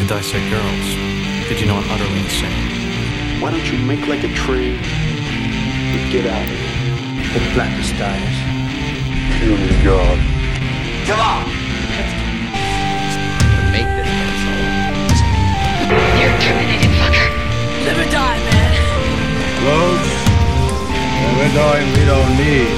[0.00, 0.86] to dissect girls.
[1.48, 3.40] Did you know I'm utterly insane?
[3.42, 7.36] Why don't you make like a tree and get out of here?
[7.36, 8.36] The blackest dies.
[9.36, 10.18] Puny oh, God.
[11.04, 11.44] Come on!
[13.52, 14.56] to make this pencil.
[16.16, 17.28] You're terminated, fucker.
[17.84, 18.72] Live or die, man.
[19.68, 20.08] Roads?
[21.20, 22.72] Well, we're going, we don't need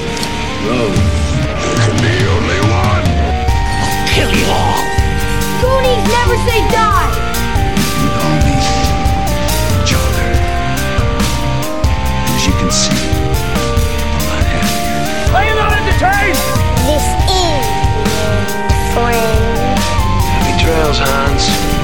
[0.67, 1.07] roads.
[1.71, 3.07] There can be only one.
[3.79, 4.92] I'll kill you all.
[5.63, 7.07] Goonies never say die.
[8.03, 8.59] You call me
[9.87, 10.31] Joker.
[12.35, 12.99] As you can see,
[14.11, 15.31] I'm not happy.
[15.31, 16.35] Are you not entertained?
[16.83, 17.63] This is
[18.91, 19.79] friend.
[20.35, 21.82] Happy trails, Hans.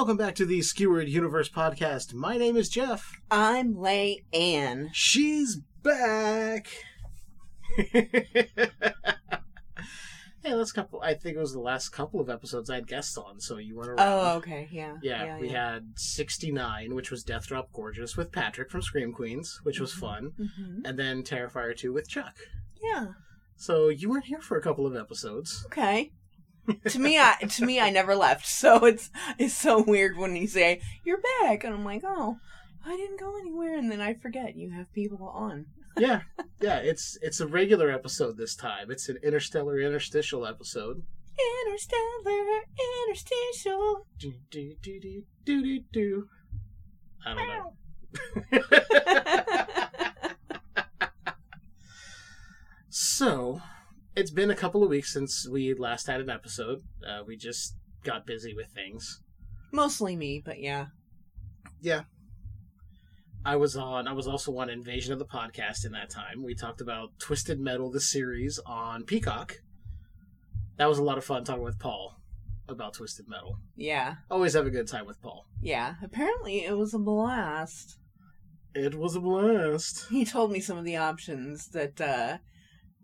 [0.00, 2.14] Welcome back to the Skewered Universe podcast.
[2.14, 3.20] My name is Jeff.
[3.30, 4.88] I'm Leiann.
[4.94, 6.68] She's back.
[7.76, 8.00] hey,
[10.42, 11.02] last couple.
[11.02, 13.76] I think it was the last couple of episodes I had guests on, so you
[13.76, 14.00] weren't around.
[14.00, 14.96] Oh, okay, yeah.
[15.02, 19.80] Yeah, we had 69, which was Death Drop Gorgeous with Patrick from Scream Queens, which
[19.80, 22.38] was fun, hmm and then Terrifier 2 with Chuck.
[22.82, 23.08] Yeah.
[23.56, 25.62] So you weren't here for a couple of episodes.
[25.66, 26.12] Okay.
[26.88, 28.46] To me, I to me, I never left.
[28.46, 32.38] So it's it's so weird when you say you're back, and I'm like, oh,
[32.84, 35.66] I didn't go anywhere, and then I forget you have people on.
[35.98, 36.22] yeah,
[36.60, 38.90] yeah, it's it's a regular episode this time.
[38.90, 41.02] It's an interstellar interstitial episode.
[41.66, 42.62] Interstellar,
[43.06, 44.06] interstitial.
[44.18, 46.28] Do do do do do do do.
[47.24, 47.74] I don't know.
[52.88, 53.60] so,
[54.16, 56.82] it's been a couple of weeks since we last had an episode.
[57.06, 59.20] Uh, we just got busy with things.
[59.72, 60.86] Mostly me, but yeah.
[61.80, 62.02] Yeah.
[63.44, 64.06] I was on.
[64.06, 66.42] I was also on Invasion of the Podcast in that time.
[66.44, 69.54] We talked about Twisted Metal, the series on Peacock.
[70.76, 72.16] That was a lot of fun talking with Paul
[72.68, 73.56] about Twisted Metal.
[73.76, 75.46] Yeah, Always have a good time with Paul.
[75.62, 75.94] yeah.
[76.02, 77.96] Apparently, it was a blast.
[78.74, 80.06] It was a blast.
[80.10, 82.38] He told me some of the options that uh,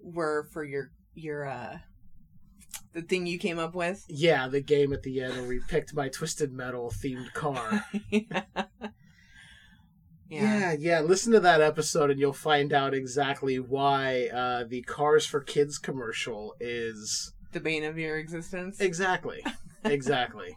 [0.01, 1.79] were for your your uh,
[2.93, 4.05] the thing you came up with.
[4.09, 7.85] Yeah, the game at the end where we picked my Twisted Metal themed car.
[8.11, 8.43] yeah.
[10.29, 11.01] yeah, yeah.
[11.01, 15.79] Listen to that episode and you'll find out exactly why uh, the Cars for Kids
[15.79, 18.81] commercial is The bane of your existence.
[18.81, 19.45] exactly,
[19.85, 20.57] exactly.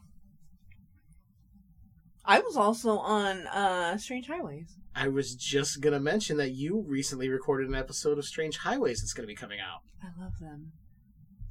[2.26, 4.76] I was also on uh, Strange Highways.
[4.96, 9.14] I was just gonna mention that you recently recorded an episode of Strange Highways that's
[9.14, 9.82] gonna be coming out.
[10.04, 10.72] I love them.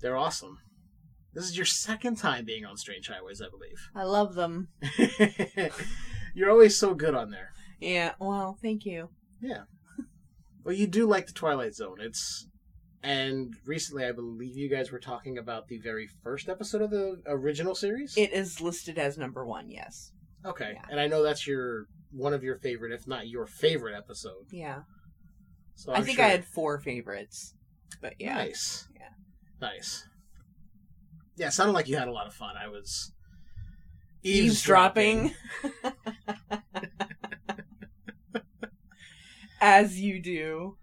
[0.00, 0.59] They're awesome.
[1.34, 3.91] This is your second time being on Strange Highways, I believe.
[3.94, 4.69] I love them.
[6.34, 7.50] You're always so good on there.
[7.81, 8.15] Yeah.
[8.19, 9.10] Well, thank you.
[9.41, 9.62] Yeah.
[10.65, 11.99] Well, you do like the Twilight Zone.
[12.00, 12.47] It's
[13.03, 17.22] and recently I believe you guys were talking about the very first episode of the
[17.26, 18.16] original series.
[18.16, 19.70] It is listed as number one.
[19.70, 20.12] Yes.
[20.44, 20.72] okay.
[20.75, 20.82] yeah.
[20.91, 24.47] And I know that's your one of your favorite, if not your favorite episode.
[24.51, 24.81] Yeah.
[25.75, 27.55] So i I'm think sure- I had four favorites,
[28.01, 28.35] but yeah.
[28.35, 28.89] Nice.
[28.95, 29.09] Yeah.
[29.61, 30.07] Nice.
[31.37, 32.57] Yeah, it sounded like you had a lot of fun.
[32.57, 33.13] I was
[34.25, 35.33] Eavesdropping.
[39.61, 40.77] As you do.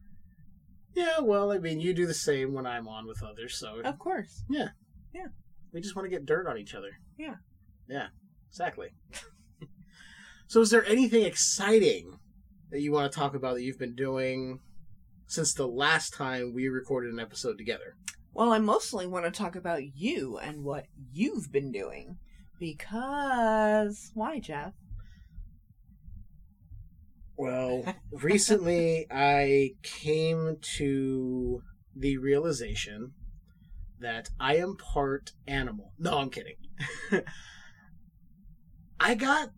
[0.96, 4.00] Yeah, well, I mean, you do the same when I'm on with others, so Of
[4.00, 4.44] course.
[4.50, 4.70] Yeah.
[5.14, 5.28] Yeah.
[5.74, 6.92] We just want to get dirt on each other.
[7.18, 7.36] Yeah.
[7.88, 8.08] Yeah,
[8.50, 8.90] exactly.
[10.48, 12.20] So, is there anything exciting
[12.72, 14.60] that you want to talk about that you've been doing
[15.28, 17.96] since the last time we recorded an episode together?
[18.34, 22.18] Well, I mostly want to talk about you and what you've been doing.
[22.60, 24.12] Because.
[24.14, 24.74] Why, Jeff?
[27.38, 31.62] Well, recently I came to
[31.96, 33.14] the realization
[34.00, 35.94] that I am part animal.
[35.98, 36.58] No, I'm kidding.
[39.00, 39.50] I got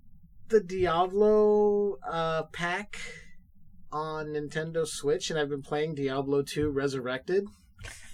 [0.49, 2.99] the Diablo uh, pack
[3.91, 7.45] on Nintendo Switch, and I've been playing Diablo 2 Resurrected.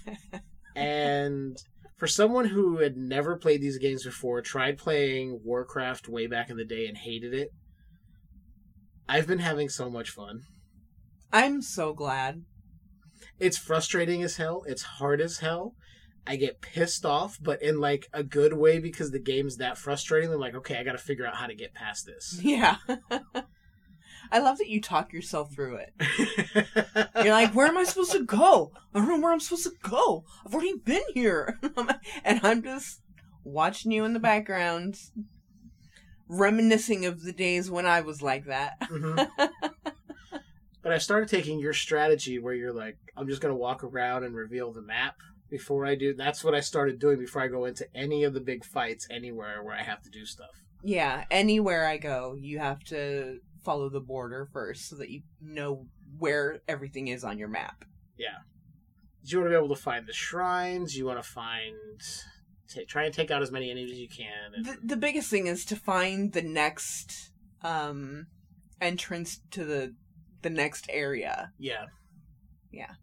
[0.76, 1.56] and
[1.96, 6.56] for someone who had never played these games before, tried playing Warcraft way back in
[6.56, 7.50] the day and hated it,
[9.08, 10.40] I've been having so much fun.
[11.32, 12.44] I'm so glad.
[13.38, 14.64] It's frustrating as hell.
[14.66, 15.74] It's hard as hell.
[16.26, 20.32] I get pissed off, but in like a good way because the game's that frustrating.
[20.32, 22.40] I'm like, okay, I got to figure out how to get past this.
[22.42, 22.76] Yeah.
[24.32, 25.92] I love that you talk yourself through it.
[27.24, 28.72] You're like, where am I supposed to go?
[28.94, 30.24] I don't know where I'm supposed to go.
[30.46, 31.60] I've already been here.
[32.24, 33.02] and I'm just
[33.44, 34.96] watching you in the background.
[36.28, 38.80] reminiscing of the days when I was like that.
[38.80, 39.28] Mhm.
[40.82, 44.34] but I started taking your strategy where you're like, I'm just gonna walk around and
[44.34, 45.16] reveal the map
[45.56, 46.14] before I do.
[46.14, 49.62] That's what I started doing before I go into any of the big fights anywhere
[49.62, 50.50] where I have to do stuff.
[50.82, 55.86] Yeah, anywhere I go, you have to follow the border first so that you know
[56.18, 57.84] where everything is on your map.
[58.18, 58.38] Yeah.
[59.22, 60.96] You want to be able to find the shrines.
[60.96, 61.76] You want to find,
[62.72, 64.54] ta try and take out as many enemies as you can.
[64.54, 67.30] And, The, the biggest thing is to find the next
[67.62, 68.26] um
[68.80, 69.94] entrance to the
[70.42, 71.52] the next area.
[71.58, 71.86] yeah.
[72.70, 72.94] Yeah.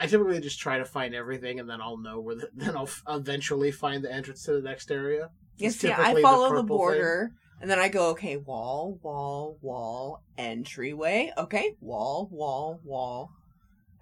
[0.00, 2.36] I typically just try to find everything, and then I'll know where.
[2.36, 5.30] The, then I'll f- eventually find the entrance to the next area.
[5.56, 7.32] Yes, yeah, I follow the, purple border
[7.64, 11.32] and then I go, okay, wall, wall, wall, entryway.
[11.38, 13.30] Okay, wall, wall, wall.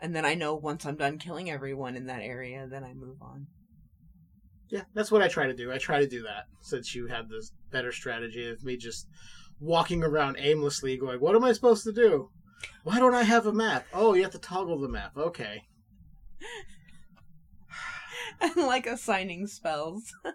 [0.00, 3.18] And then I know once I'm done killing everyone in that area, then I move
[3.22, 3.46] on.
[4.68, 5.70] Yeah, that's what I try to do.
[5.70, 9.06] I try to do that since you had this better strategy of me just
[9.60, 12.30] walking around aimlessly, going, "What am I supposed to do?
[12.82, 13.86] Why don't I have a map?
[13.92, 15.16] Oh, you have to toggle the map.
[15.16, 15.62] Okay."
[18.40, 20.12] And like assigning spells.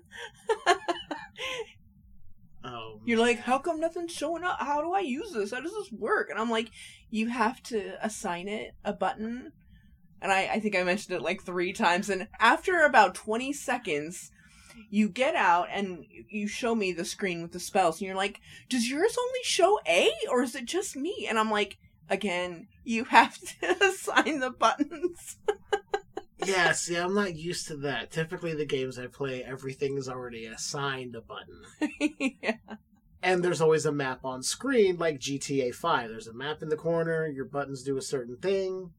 [2.68, 4.58] Oh, You're like, how come nothing's showing up?
[4.60, 5.52] How do I use this?
[5.52, 6.30] How does this work?
[6.30, 6.70] And I'm like,
[7.10, 9.54] you have to assign it a button.
[10.22, 12.10] And I, I think I mentioned it like three times.
[12.10, 14.32] And after about 20 seconds,
[14.90, 18.00] you get out and you show me the screen with the spells.
[18.00, 21.28] And you're like, does yours only show A or is it just me?
[21.30, 21.78] And I'm like,
[22.10, 25.38] again, you have to assign the buttons.
[26.46, 26.72] yeah.
[26.72, 28.12] See, I'm not used to that.
[28.12, 31.62] Typically, the games I play, everything is already assigned a button.
[32.42, 32.56] yeah.
[33.24, 36.10] and there's always a map on screen like GTA 5.
[36.10, 38.92] There's a map in the corner, your buttons do a certain thing.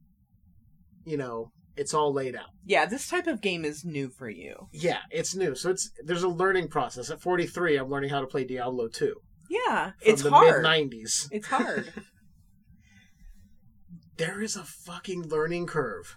[1.05, 2.49] You know, it's all laid out.
[2.65, 4.67] yeah, this type of game is new for you.
[4.73, 5.55] Yeah, it's new.
[5.55, 7.09] So it's there's a learning process.
[7.09, 9.15] At 43, I'm learning how to play Diablo 2
[9.49, 10.61] Yeah, from it's the hard.
[10.61, 11.29] mid 90s.
[11.31, 11.91] It's hard.
[14.19, 16.15] There is a fucking learning curve.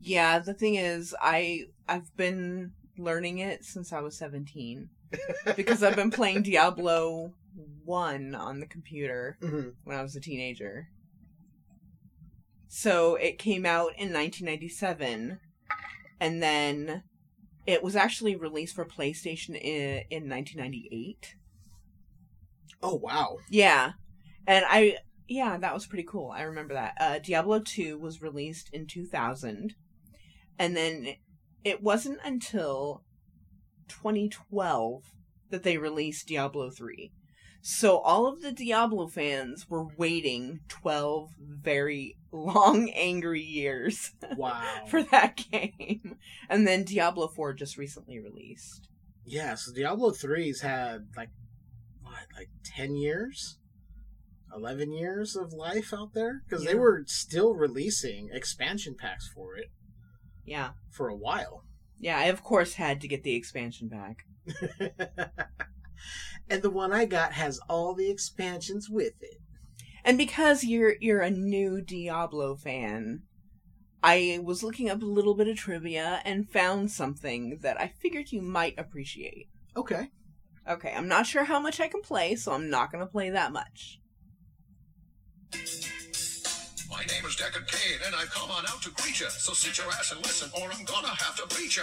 [0.00, 4.88] Yeah, the thing is, I I've been learning it since I was seventeen
[5.56, 7.34] because I've been playing Diablo
[7.84, 9.74] one on the computer Mhm.
[9.84, 10.88] when I was a teenager.
[12.68, 15.38] So it came out in 1997,
[16.18, 17.02] and then
[17.66, 21.34] it was actually released for PlayStation in, in 1998.
[22.82, 23.36] Oh wow.
[23.50, 23.92] Yeah,
[24.46, 24.96] and I
[25.28, 26.30] yeah that was pretty cool.
[26.30, 26.94] I remember that.
[27.00, 29.74] Uh, Diablo two was released in 2000,
[30.58, 31.14] and then
[31.64, 33.02] it wasn't until
[33.88, 35.02] 2012
[35.50, 37.12] that they released Diablo three.
[37.64, 44.84] So all of the Diablo fans were waiting 12 very long, angry years Wow.
[44.88, 46.16] for that game,
[46.48, 48.88] and then Diablo four just recently released.
[49.24, 51.30] yeah, so Diablo 3's had like
[52.02, 53.58] what, like 10 years?
[54.54, 59.70] 11 years of life out there because they were still releasing expansion packs for it
[60.44, 61.64] Yeah, for a while.
[61.98, 62.18] yeah.
[62.18, 64.26] I of course had to get the expansion pack.
[66.48, 69.40] and the one I got has all the expansions with it.
[70.04, 73.22] And because you're you're a new Diablo fan,
[74.02, 78.32] I was looking up a little bit of trivia and found something that I figured
[78.32, 79.48] you might appreciate.
[79.76, 80.08] Okay.
[80.68, 83.30] Okay, I'm not sure how much I can play, so I'm not going to play
[83.30, 84.00] that much.
[86.90, 89.28] My name is Deckard Cain, and I've come on out to greet you.
[89.30, 91.82] So sit your ass and listen, or I'm gonna have to beat you.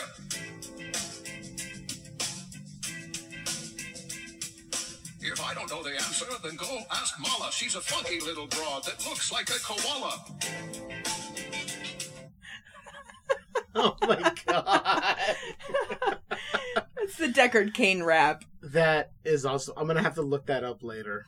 [5.21, 7.51] If I don't know the answer, then go ask Mala.
[7.51, 10.25] She's a funky little broad that looks like a koala.
[13.75, 15.15] Oh my god.
[17.01, 18.43] It's the Deckard Cain rap.
[18.61, 19.73] that is also.
[19.77, 21.25] I'm gonna have to look that up later.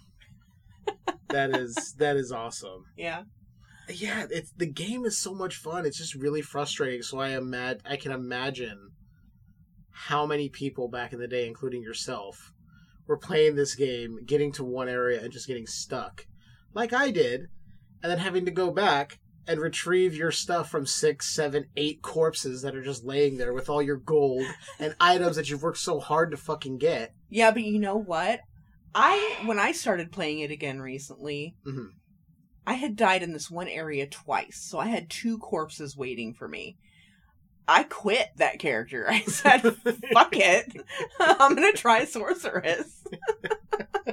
[1.32, 2.86] that is that is awesome.
[2.98, 3.24] Yeah.
[3.90, 5.86] Yeah, it's the game is so much fun.
[5.86, 7.02] It's just really frustrating.
[7.02, 8.92] So I imag- I can imagine
[9.92, 12.54] how many people back in the day, including yourself,
[13.08, 16.26] were playing this game, getting to one area and just getting stuck,
[16.74, 17.48] like I did,
[18.02, 22.62] and then having to go back and retrieve your stuff from six, seven, eight corpses
[22.62, 24.46] that are just laying there with all your gold
[24.80, 27.14] and items that you've worked so hard to fucking get.
[27.30, 28.42] Yeah, but you know what?
[28.94, 31.90] I when I started playing it again recently, Mhm.
[32.68, 36.48] I had died in this one area twice, so I had two corpses waiting for
[36.48, 36.78] me.
[37.68, 39.08] I quit that character.
[39.10, 39.62] I said,
[40.14, 40.74] "Fuck it,
[41.20, 43.04] I'm gonna try sorceress."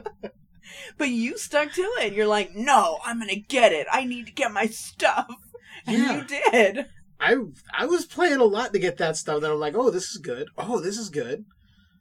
[0.99, 2.13] but you stuck to it.
[2.13, 3.87] You're like, "No, I'm gonna get it.
[3.91, 5.29] I need to get my stuff,"
[5.87, 6.17] and Yeah.
[6.19, 6.87] you did.
[7.21, 7.37] I
[7.77, 9.41] I was playing a lot to get that stuff.
[9.41, 10.49] Then I'm like, oh, this is good.
[10.57, 11.45] Oh, this is good.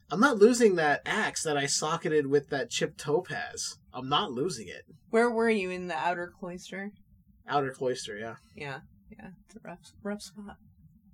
[0.09, 3.77] I'm not losing that axe that I socketed with that chip topaz.
[3.93, 4.83] I'm not losing it.
[5.09, 6.91] Where were you in the outer cloister?
[7.47, 8.35] Outer cloister, yeah.
[8.55, 8.79] Yeah,
[9.11, 10.57] yeah, it's a rough, rough spot.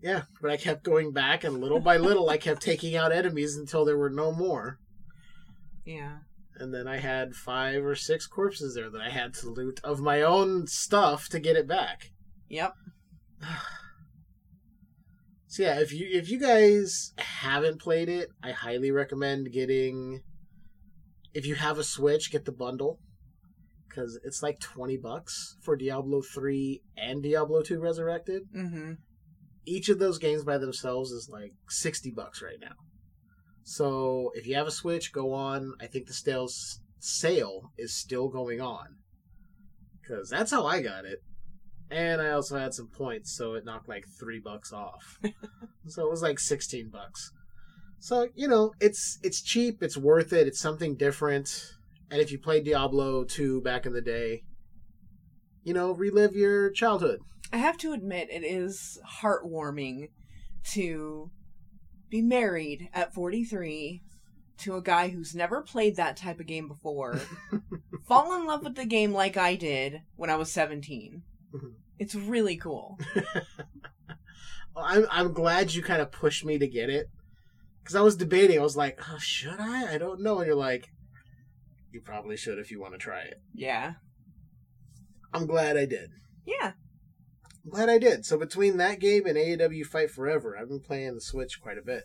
[0.01, 3.55] Yeah, but I kept going back, and little by little, I kept taking out enemies
[3.55, 4.79] until there were no more.
[5.85, 6.17] Yeah.
[6.55, 10.01] And then I had five or six corpses there that I had to loot of
[10.01, 12.11] my own stuff to get it back.
[12.49, 12.73] Yep.
[15.53, 20.23] So yeah, if you if you guys haven't played it, I highly recommend getting.
[21.31, 22.97] If you have a Switch, get the bundle
[23.87, 28.45] because it's like twenty bucks for Diablo three and Diablo two Resurrected.
[28.51, 28.93] Mm-hmm.
[29.63, 32.73] Each of those games by themselves is like sixty bucks right now.
[33.61, 35.75] So if you have a Switch, go on.
[35.79, 38.95] I think the sales sale is still going on
[40.01, 41.19] because that's how I got it.
[41.93, 45.19] And I also had some points, so it knocked like three bucks off.
[45.87, 47.31] so it was like sixteen bucks.
[47.99, 51.49] So you know, it's it's cheap, it's worth it, it's something different.
[52.09, 54.43] And if you played Diablo 2 back in the day,
[55.63, 57.19] you know, relive your childhood.
[57.51, 60.09] I have to admit, it is heartwarming
[60.73, 61.31] to
[62.09, 64.03] be married at 43
[64.59, 67.19] to a guy who's never played that type of game before,
[68.07, 71.23] fall in love with the game like I did when I was 17.
[71.55, 71.67] Mm-hmm.
[71.99, 72.99] It's really cool.
[74.75, 77.07] I'm I'm glad you kind of pushed me to get it
[77.81, 78.59] because I was debating.
[78.59, 79.93] I was like, oh, should I?
[79.93, 80.39] I don't know.
[80.39, 80.89] And you're like,
[81.91, 83.41] you probably should if you want to try it.
[83.53, 83.93] Yeah.
[85.33, 86.09] I'm glad I did.
[86.45, 86.73] Yeah.
[87.63, 88.25] I'm glad I did.
[88.25, 91.85] So between that game and AEW Fight Forever, I've been playing the Switch quite a
[91.85, 92.03] bit.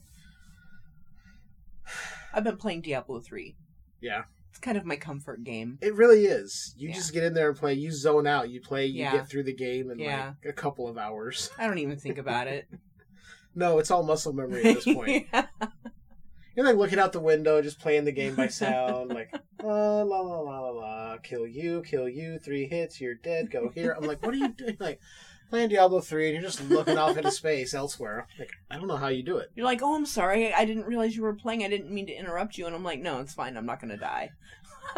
[2.34, 3.56] I've been playing Diablo 3.
[4.00, 4.24] Yeah.
[4.58, 5.78] It's kind of my comfort game.
[5.80, 6.74] It really is.
[6.76, 6.94] You Yeah.
[6.96, 7.74] just get in there and play.
[7.74, 8.50] You zone out.
[8.50, 8.86] You play.
[8.86, 9.12] You Yeah.
[9.12, 10.32] get through the game in Yeah.
[10.44, 11.48] like a couple of hours.
[11.56, 12.66] I don't even think about it.
[13.54, 15.26] No, it's all muscle memory at this point.
[16.54, 20.20] You're like looking out the window, just playing the game by sound, like la la
[20.20, 21.18] la la la la.
[21.18, 22.38] Kill you, kill you.
[22.38, 23.50] Three hits, you're dead.
[23.50, 23.92] Go here.
[23.96, 24.76] I'm like, what are you doing?
[24.78, 25.00] Like
[25.50, 28.26] playing Diablo three, and you're just looking off into space elsewhere.
[28.38, 29.50] Like I don't know how you do it.
[29.54, 30.52] You're like, oh, I'm sorry.
[30.52, 31.64] I didn't realize you were playing.
[31.64, 32.66] I didn't mean to interrupt you.
[32.66, 33.56] And I'm like, no, it's fine.
[33.56, 34.30] I'm not going to die.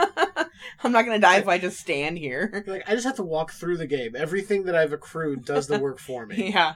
[0.84, 2.64] I'm not going to die if I just stand here.
[2.70, 4.14] Like I just have to walk through the game.
[4.14, 6.52] Everything that I've accrued does the work for me.
[6.52, 6.74] Yeah.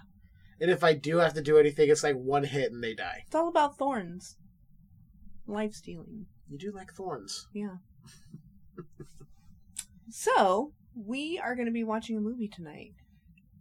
[0.60, 3.24] And if I do have to do anything, it's like one hit and they die.
[3.26, 4.36] It's all about thorns.
[5.46, 6.26] Life stealing.
[6.48, 7.48] You do like thorns.
[7.52, 7.76] Yeah.
[10.10, 12.94] so, we are going to be watching a movie tonight.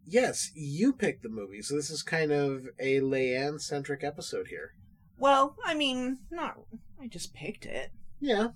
[0.06, 4.74] Yes, you picked the movie, so this is kind of a Leiann centric episode here.
[5.18, 6.58] Well, I mean, not.
[7.02, 7.92] I just picked it.
[8.20, 8.50] Yeah.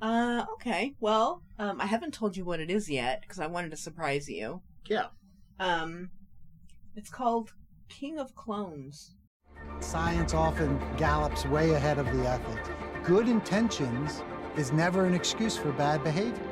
[0.00, 0.94] Uh, okay.
[1.00, 4.28] Well, um, I haven't told you what it is yet because I wanted to surprise
[4.28, 4.62] you.
[4.86, 5.06] Yeah.
[5.58, 6.10] Um,
[6.96, 7.52] it's called
[7.88, 9.16] King of Clones.
[9.80, 12.68] Science often gallops way ahead of the ethics.
[13.02, 14.22] Good intentions
[14.56, 16.46] is never an excuse for bad behavior.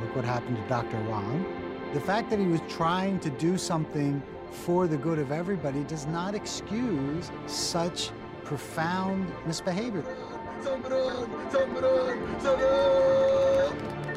[0.00, 0.96] Look what happened to Dr.
[1.04, 1.61] Hwang.
[1.92, 6.06] The fact that he was trying to do something for the good of everybody does
[6.06, 8.10] not excuse such
[8.44, 10.02] profound misbehavior.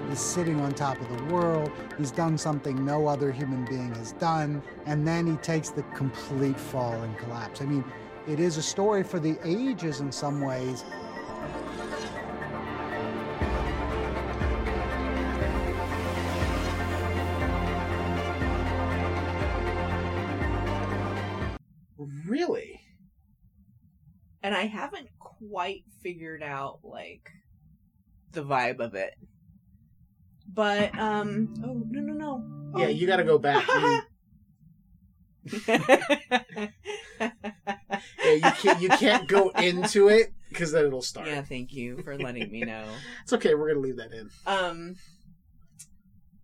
[0.07, 1.69] He's sitting on top of the world.
[1.97, 4.63] He's done something no other human being has done.
[4.85, 7.61] And then he takes the complete fall and collapse.
[7.61, 7.83] I mean,
[8.25, 10.85] it is a story for the ages in some ways.
[24.45, 27.31] And I haven't quite figured out, like,
[28.31, 29.15] the vibe of it.
[30.47, 32.77] But, um, oh, no, no, no.
[32.79, 32.89] Yeah, Oh.
[32.89, 33.67] you gotta go back.
[35.51, 36.69] You, yeah,
[38.23, 41.27] you can't you can't go into it because then it'll start.
[41.27, 42.85] yeah, thank you for letting me know.
[43.23, 44.29] It's okay, we're gonna leave that in.
[44.47, 44.95] Um.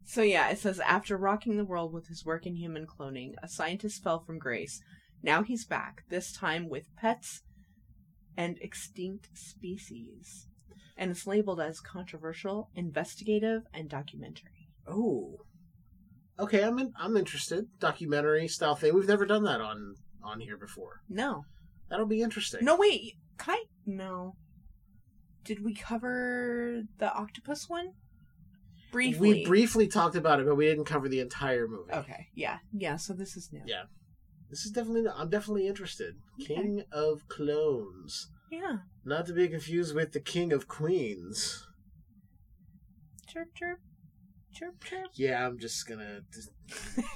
[0.06, 3.48] So yeah, it says after rocking the world with his work in human cloning, a
[3.48, 4.82] scientist fell from grace.
[5.24, 7.42] Now he's back, this time with pets
[8.38, 10.48] and extinct species,
[10.98, 14.70] and it's labeled as controversial, investigative, and documentary.
[14.88, 15.42] Oh.
[16.40, 17.68] Okay, I'm in, I'm interested.
[17.80, 18.96] Documentary style thing.
[18.96, 21.02] We've never done that on on here before.
[21.10, 21.46] No,
[21.90, 22.64] That'll be interesting.
[22.64, 24.36] no, wait, kind no.
[25.44, 27.94] Did we cover the octopus one?
[28.92, 29.30] Briefly.
[29.30, 31.92] We briefly talked about it, but we didn't cover the entire movie.
[31.94, 32.96] Okay, yeah, yeah.
[32.98, 33.62] So this is new.
[33.66, 33.84] Yeah.
[34.52, 36.16] This is definitely I'm definitely interested.
[36.46, 38.30] King of Clones.
[38.52, 38.80] Yeah.
[39.06, 41.66] Not to be confused with the King of Queens.
[43.28, 43.80] Chirp chirp,
[44.54, 45.08] chirp chirp.
[45.16, 46.20] Yeah, I'm just gonna.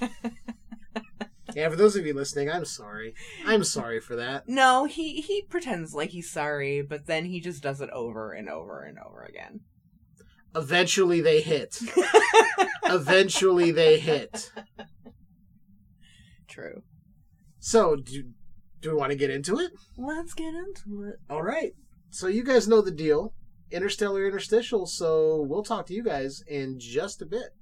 [1.53, 3.13] Yeah, for those of you listening, I'm sorry.
[3.45, 4.49] I'm sorry for that.
[4.49, 8.49] No, he he pretends like he's sorry, but then he just does it over and
[8.49, 9.61] over and over again.
[10.53, 11.79] Eventually they hit.
[12.83, 14.51] Eventually they hit.
[16.49, 16.83] True.
[17.65, 18.25] So, do,
[18.79, 19.71] do we want to get into it?
[19.97, 21.15] Let's get into it.
[21.31, 21.73] All right.
[22.11, 23.33] So, you guys know the deal
[23.71, 27.55] Interstellar Interstitial, so we'll talk to you guys in just a bit.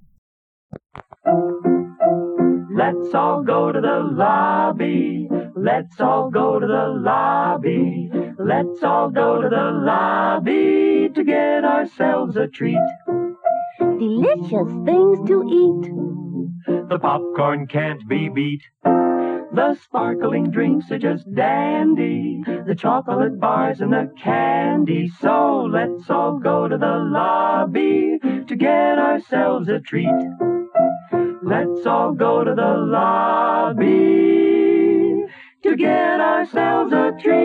[2.76, 5.30] Let's all go to the lobby.
[5.56, 8.12] Let's all go to the lobby.
[8.38, 12.76] Let's all go to the lobby to get ourselves a treat.
[13.80, 16.90] Delicious things to eat.
[16.90, 18.64] The popcorn can't be beat.
[19.54, 22.44] The sparkling drinks are just dandy.
[22.66, 25.12] The chocolate bars and the candy.
[25.22, 28.18] So let's all go to the lobby
[28.48, 30.10] to get ourselves a treat.
[31.44, 33.86] Let's all go to the lobby
[35.62, 37.44] to get ourselves a treat.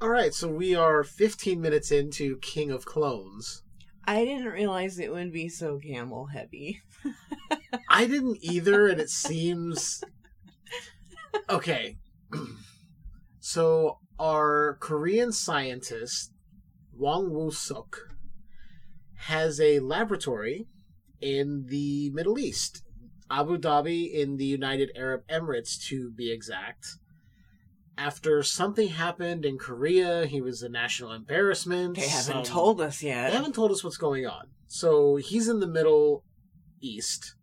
[0.00, 3.64] All right, so we are 15 minutes into King of Clones.
[4.04, 6.82] I didn't realize it would be so camel heavy.
[7.88, 10.02] I didn't either, and it seems.
[11.48, 11.98] Okay.
[13.40, 16.32] so, our Korean scientist,
[16.96, 17.96] Hwang Woo Suk,
[19.16, 20.66] has a laboratory
[21.20, 22.82] in the Middle East,
[23.30, 26.86] Abu Dhabi in the United Arab Emirates to be exact.
[27.98, 31.96] After something happened in Korea, he was a national embarrassment.
[31.96, 33.30] They haven't some- told us yet.
[33.30, 34.50] They haven't told us what's going on.
[34.68, 36.24] So he's in the Middle
[36.80, 37.34] East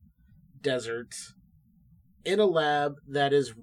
[0.61, 1.13] desert
[2.25, 3.53] in a lab that is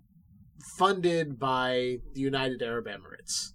[0.78, 3.50] funded by the United Arab Emirates.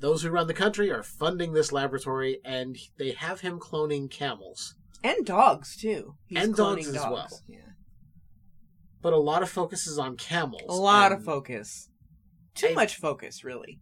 [0.00, 4.74] Those who run the country are funding this laboratory, and they have him cloning camels.
[5.02, 6.14] And dogs too.
[6.26, 7.40] He's And dogs cloning as well.
[7.48, 7.58] Yeah.
[9.02, 10.62] But a lot of focus is on camels.
[10.68, 11.88] A lot of focus.
[12.54, 13.80] Too I- much focus, really.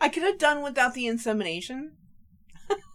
[0.00, 1.92] I could have done without the insemination.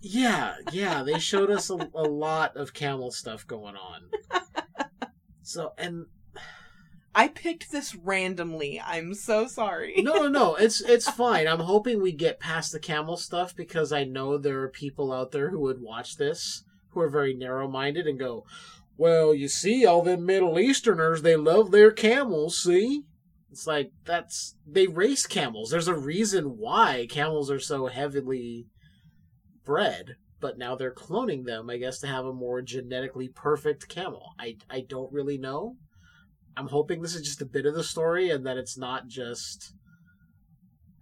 [0.02, 4.10] Yeah, yeah, they showed us a, a lot of camel stuff going on.
[5.42, 6.06] So, and
[7.16, 8.80] I picked this randomly.
[8.84, 9.96] I'm so sorry.
[9.98, 10.56] no, no, no.
[10.56, 11.48] It's it's fine.
[11.48, 15.32] I'm hoping we get past the camel stuff because I know there are people out
[15.32, 18.46] there who would watch this who are very narrow-minded and go,
[18.98, 22.62] "Well, you see, all them Middle Easterners, they love their camels.
[22.62, 23.04] See."
[23.52, 25.70] It's like that's they race camels.
[25.72, 28.68] There's a reason why camels are so heavily
[29.66, 34.34] bred, but now they're cloning them, I guess, to have a more genetically perfect camel.
[34.40, 35.76] I I don't really know.
[36.56, 39.74] I'm hoping this is just a bit of the story and that it's not just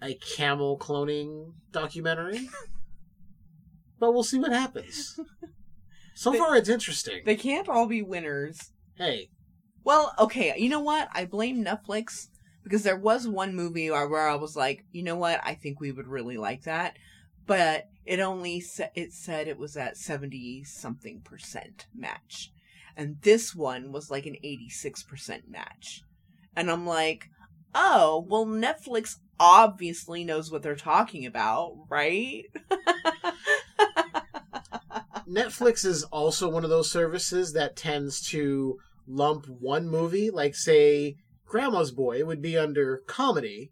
[0.02, 2.48] a camel cloning documentary.
[4.00, 5.20] but we'll see what happens.
[6.16, 7.24] So They- far, it's interesting.
[7.26, 8.72] They can't all be winners.
[8.96, 9.30] hey,
[9.84, 11.10] Well, okay, you know what?
[11.14, 12.28] I blame Netflix
[12.68, 15.40] because there was one movie where, I was like, you know what?
[15.42, 16.98] I think we would really like that,
[17.46, 22.52] but it only sa- it said it was at seventy something percent match,
[22.98, 26.02] and this one was like an eighty six percent match,
[26.58, 27.30] and I'm like,
[27.74, 32.44] oh, well, Netflix obviously knows what they're talking about, right?
[35.26, 38.78] Netflix is also one of those services that tends to
[39.08, 41.16] lump one movie, like say
[41.48, 43.72] Grandma's Boy would be under comedy,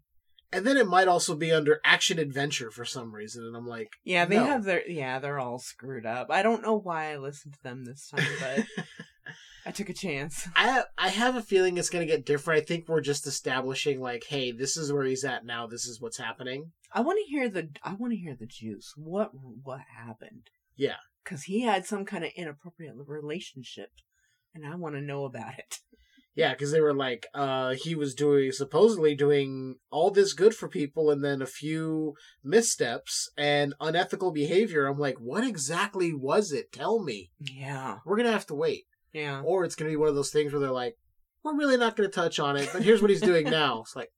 [0.52, 3.44] and then it might also be under action adventure for some reason.
[3.44, 4.44] And I'm like, Yeah, they no.
[4.46, 6.28] have their yeah, they're all screwed up.
[6.30, 8.84] I don't know why I listened to them this time, but
[9.66, 10.48] I took a chance.
[10.54, 12.62] I I have a feeling it's going to get different.
[12.62, 15.66] I think we're just establishing like, hey, this is where he's at now.
[15.66, 16.72] This is what's happening.
[16.92, 18.92] I want to hear the I want to hear the juice.
[18.96, 20.48] What what happened?
[20.76, 20.96] Yeah.
[21.24, 23.90] Cuz he had some kind of inappropriate relationship
[24.54, 25.80] and I want to know about it.
[26.36, 30.68] Yeah, because they were like, uh, he was doing supposedly doing all this good for
[30.68, 32.12] people, and then a few
[32.44, 34.86] missteps and unethical behavior.
[34.86, 36.70] I'm like, what exactly was it?
[36.72, 37.30] Tell me.
[37.40, 38.00] Yeah.
[38.04, 39.40] We're gonna have to wait, Yeah.
[39.46, 40.96] or it's gonna be one of those things where they're like,
[41.42, 43.80] we're really not gonna touch on it, but here's what he's doing now.
[43.86, 44.10] It's like,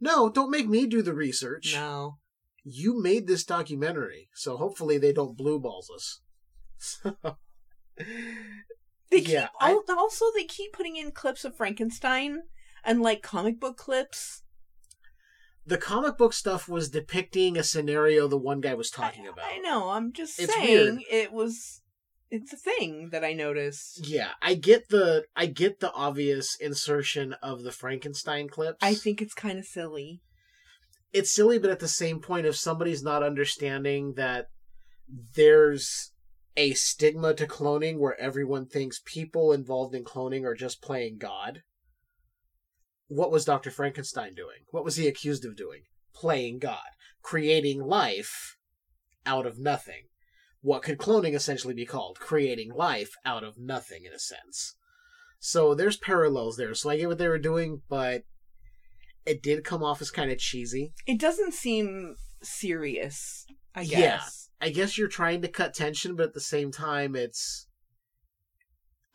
[0.00, 1.74] no, don't make me do the research.
[1.74, 2.18] No.
[2.64, 6.20] You made this documentary, so hopefully they don't blue balls us.
[9.10, 12.42] They keep Yeah, I- also they keep putting in clips of Frankenstein
[12.84, 14.42] and like comic book clips.
[15.66, 19.44] the comic book stuff was depicting a scenario the one guy was talking about.
[19.44, 21.02] I know, I'm just It's saying weird.
[21.10, 21.82] it was
[22.30, 24.06] it's a thing that I noticed.
[24.06, 28.78] Yeah, I get the I get the obvious insertion of the Frankenstein clips.
[28.80, 30.22] I think it's kind of silly.
[31.12, 34.46] it's silly, but at the same point, if somebody's not understanding that
[35.34, 36.12] there's
[36.56, 41.62] a stigma to cloning where everyone thinks people involved in cloning are just playing God.
[43.08, 43.70] What was Dr.
[43.70, 44.64] Frankenstein doing?
[44.70, 45.82] What was he accused of doing?
[46.14, 46.78] Playing God,
[47.22, 48.56] creating life
[49.26, 50.04] out of nothing.
[50.62, 52.18] What could cloning essentially be called?
[52.20, 54.76] Creating life out of nothing, in a sense.
[55.38, 56.74] So there's parallels there.
[56.74, 58.24] So I get what they were doing, but
[59.24, 60.92] it did come off as kind of cheesy.
[61.06, 63.98] It doesn't seem serious, I guess.
[63.98, 64.20] Yeah.
[64.60, 67.66] I guess you're trying to cut tension, but at the same time, it's.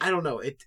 [0.02, 0.40] I don't know.
[0.40, 0.64] It.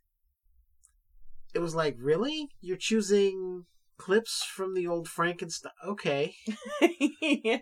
[1.55, 2.49] It was like, really?
[2.61, 3.65] You're choosing
[3.97, 5.73] clips from the old Frankenstein?
[5.87, 6.35] Okay.
[7.21, 7.59] yeah.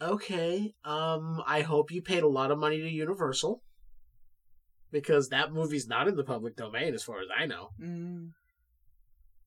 [0.00, 0.72] Okay.
[0.84, 3.62] Um, I hope you paid a lot of money to Universal.
[4.90, 7.70] Because that movie's not in the public domain, as far as I know.
[7.82, 8.32] Mm.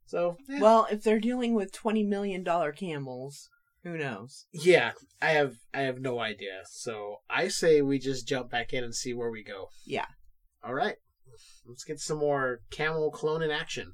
[0.08, 0.60] So, eh.
[0.60, 3.49] Well, if they're dealing with twenty million dollar camels,
[3.86, 4.45] who knows?
[4.52, 6.63] yeah, I have I have no idea.
[6.65, 9.69] So I say we just jump back in and see where we go.
[9.86, 10.08] Yeah.
[10.63, 10.95] All right,
[11.67, 13.93] let's get some more camel clone in action.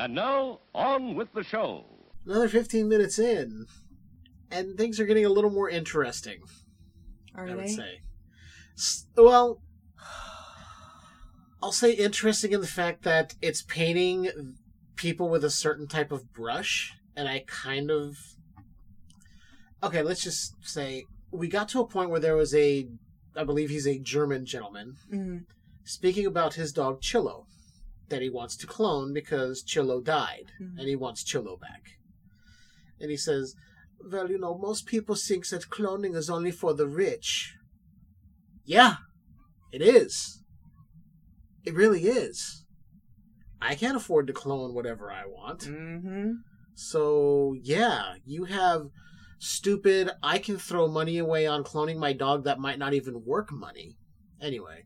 [0.00, 1.84] And now, on with the show.
[2.24, 3.66] Another 15 minutes in,
[4.50, 6.38] and things are getting a little more interesting.
[7.34, 7.68] Are I would they?
[7.68, 8.00] say.
[8.78, 9.60] S- Well,
[11.62, 14.54] I'll say interesting in the fact that it's painting
[14.96, 18.16] people with a certain type of brush, and I kind of.
[19.82, 22.88] Okay, let's just say we got to a point where there was a,
[23.36, 25.44] I believe he's a German gentleman, Mm.
[25.84, 27.44] speaking about his dog Chillo
[28.10, 30.78] that he wants to clone because Chillo died Mhm.
[30.78, 31.98] and he wants Chillo back.
[33.00, 33.54] And he says,
[34.02, 37.54] Well, you know, most people think that cloning is only for the rich.
[38.64, 38.96] Yeah,
[39.72, 40.42] it is.
[41.64, 42.64] It really is.
[43.60, 45.60] I can't afford to clone whatever I want.
[45.60, 46.30] Mm-hmm.
[46.74, 48.86] So, yeah, you have
[49.38, 53.52] stupid, I can throw money away on cloning my dog that might not even work
[53.52, 53.96] money.
[54.40, 54.84] Anyway,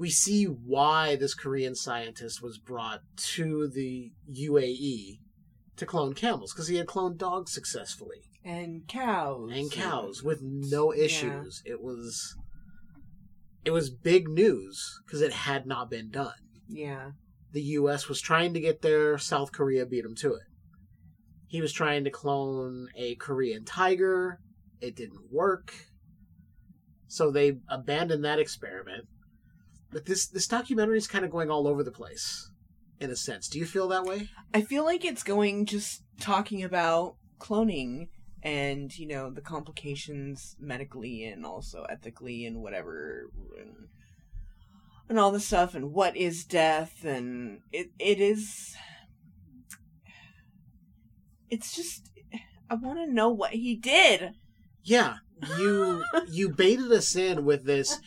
[0.00, 3.02] we see why this Korean scientist was brought
[3.34, 5.18] to the UAE
[5.76, 9.50] to clone camels, because he had cloned dogs successfully And cows.
[9.52, 11.62] and cows with no issues.
[11.66, 12.34] It was.
[13.62, 17.10] It was big news because it had not been done Yeah.
[17.52, 20.46] the US was trying to get there, South Korea beat him to it.
[21.46, 24.40] He was trying to clone a Korean tiger,
[24.80, 25.74] it didn't work.
[27.06, 29.06] So they abandoned that experiment.
[29.92, 32.50] But this this documentary is kind of going all over the place
[33.00, 33.48] in a sense.
[33.48, 34.28] Do you feel that way?
[34.54, 38.08] I feel like it's going just talking about cloning
[38.42, 43.88] and, you know, the complications medically and also ethically and whatever and,
[45.08, 48.76] and all the stuff and what is death and it it is
[51.48, 52.10] it's just
[52.70, 54.34] I want to know what he did.
[54.84, 55.16] Yeah,
[55.58, 57.98] you you baited us in with this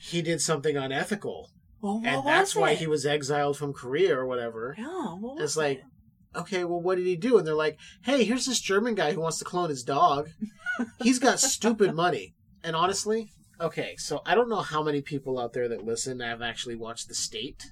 [0.00, 1.50] he did something unethical.
[1.80, 2.78] Well, and that's why it?
[2.78, 4.74] he was exiled from Korea or whatever.
[4.78, 6.38] Yeah, what It's like, it?
[6.38, 7.38] okay, well, what did he do?
[7.38, 10.28] And they're like, hey, here's this German guy who wants to clone his dog.
[11.02, 12.34] He's got stupid money.
[12.62, 16.42] And honestly, okay, so I don't know how many people out there that listen have
[16.42, 17.64] actually watched The State,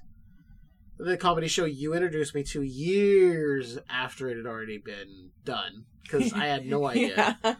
[0.97, 6.33] the comedy show you introduced me to years after it had already been done, because
[6.33, 7.37] I had no idea.
[7.43, 7.55] Yeah.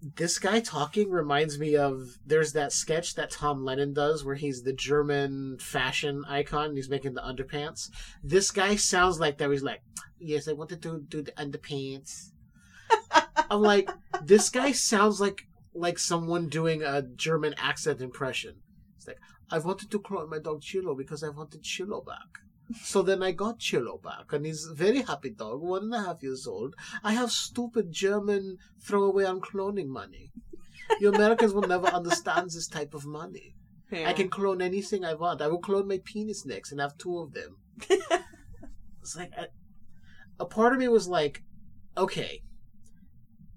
[0.00, 4.62] This guy talking reminds me of there's that sketch that Tom Lennon does where he's
[4.62, 7.90] the German fashion icon and he's making the underpants.
[8.22, 9.50] This guy sounds like that.
[9.50, 9.82] He's like,
[10.20, 12.30] Yes, I wanted to do the underpants.
[13.50, 13.90] I'm like,
[14.22, 15.42] this guy sounds like
[15.74, 18.56] like someone doing a German accent impression.
[18.96, 19.18] It's like,
[19.50, 22.40] I wanted to clone my dog Chilo because I wanted Chilo back.
[22.82, 26.02] So then I got Chilo back, and he's a very happy dog, one and a
[26.02, 26.74] half years old.
[27.02, 30.32] I have stupid German throwaway on cloning money.
[31.00, 33.54] You Americans will never understand this type of money.
[33.90, 35.40] I can clone anything I want.
[35.40, 37.56] I will clone my penis next and have two of them.
[39.00, 39.46] it's like a,
[40.38, 41.42] a part of me was like,
[41.96, 42.42] okay,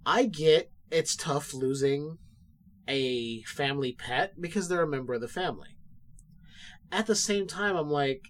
[0.05, 2.17] I get it's tough losing
[2.87, 5.75] a family pet because they're a member of the family.
[6.91, 8.21] At the same time, I'm like,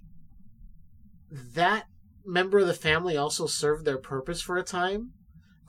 [1.32, 1.86] that
[2.26, 5.12] member of the family also served their purpose for a time.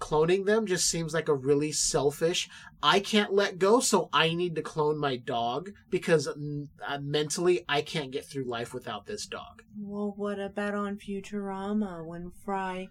[0.00, 2.48] Cloning them just seems like a really selfish.
[2.82, 7.82] I can't let go, so I need to clone my dog because uh, mentally I
[7.82, 9.62] can't get through life without this dog.
[9.78, 12.88] Well, what about on Futurama when Fry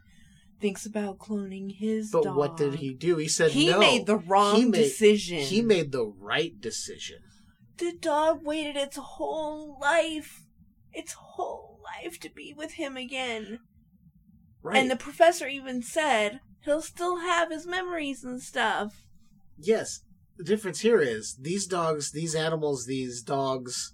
[0.62, 2.38] thinks about cloning his But dog.
[2.38, 3.18] what did he do?
[3.18, 3.80] He said He no.
[3.80, 5.40] made the wrong He made- decision.
[5.40, 7.18] He made the right decision.
[7.78, 10.44] The dog waited its whole life,
[10.94, 11.71] its whole
[12.04, 13.60] life to be with him again.
[14.64, 14.78] Right.
[14.78, 19.06] And the professor even said he'll still have his memories and stuff.
[19.58, 20.02] yes.
[20.38, 23.94] The difference here is these dogs, these animals, these dogs,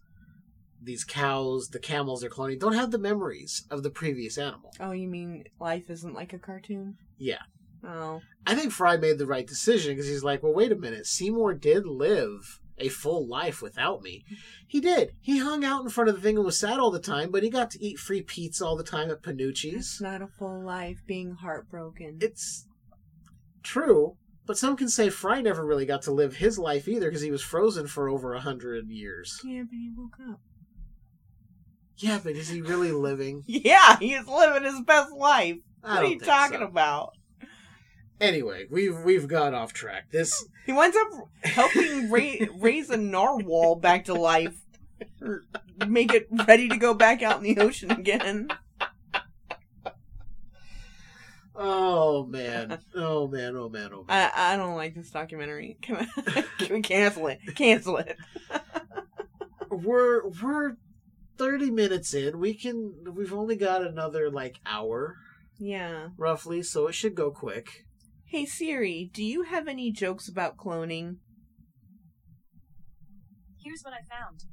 [0.82, 4.72] these cows, the camels they're cloning don't have the memories of the previous animal.
[4.80, 6.98] Oh, you mean life isn't like a cartoon?
[7.18, 7.42] Yeah.
[7.86, 8.22] Oh.
[8.46, 11.06] I think Fry made the right decision because he's like, well, wait a minute.
[11.06, 14.24] Seymour did live a full life without me.
[14.68, 15.14] He did.
[15.22, 17.44] He hung out in front of the thing and was sad all the time, but
[17.44, 19.74] he got to eat free pizza all the time at Panucci's.
[19.76, 22.20] It's not a full life being heartbroken.
[22.22, 22.68] It's
[23.64, 27.22] true, but some can say Fry never really got to live his life either because
[27.22, 29.40] he was frozen for over a hundred years.
[29.44, 30.40] Yeah, but he woke up.
[31.98, 33.44] Yeah, but is he really living?
[33.48, 35.58] Yeah, he's living his best life.
[35.84, 36.66] I What are you talking so.
[36.66, 37.14] about?
[38.20, 40.12] Anyway, we've we've gone off track.
[40.12, 44.60] This He winds up helping ra- raise a narwhal back to life,
[45.22, 45.44] or
[45.88, 48.48] make it ready to go back out in the ocean again.
[51.56, 52.80] Oh man.
[52.96, 54.10] Oh man, oh man, oh man.
[54.10, 55.78] I I don't like this documentary.
[55.82, 55.96] Can,
[56.28, 57.40] I, can we cancel it?
[57.56, 58.16] Cancel it.
[59.72, 60.74] we're we're
[61.38, 62.40] 30 minutes in.
[62.40, 65.16] We can we've only got another like hour
[65.58, 66.10] Yeah.
[66.18, 67.86] roughly, so it should go quick.
[68.30, 71.18] Hey Siri, do you have any jokes about cloning?
[73.64, 74.44] Here's what I found.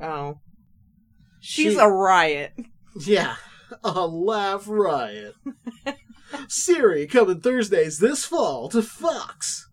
[0.00, 0.38] Oh.
[1.40, 2.52] She's She- a riot.
[3.00, 3.36] Yeah.
[3.82, 5.34] A laugh riot.
[6.48, 9.68] Siri coming Thursdays this fall to Fox.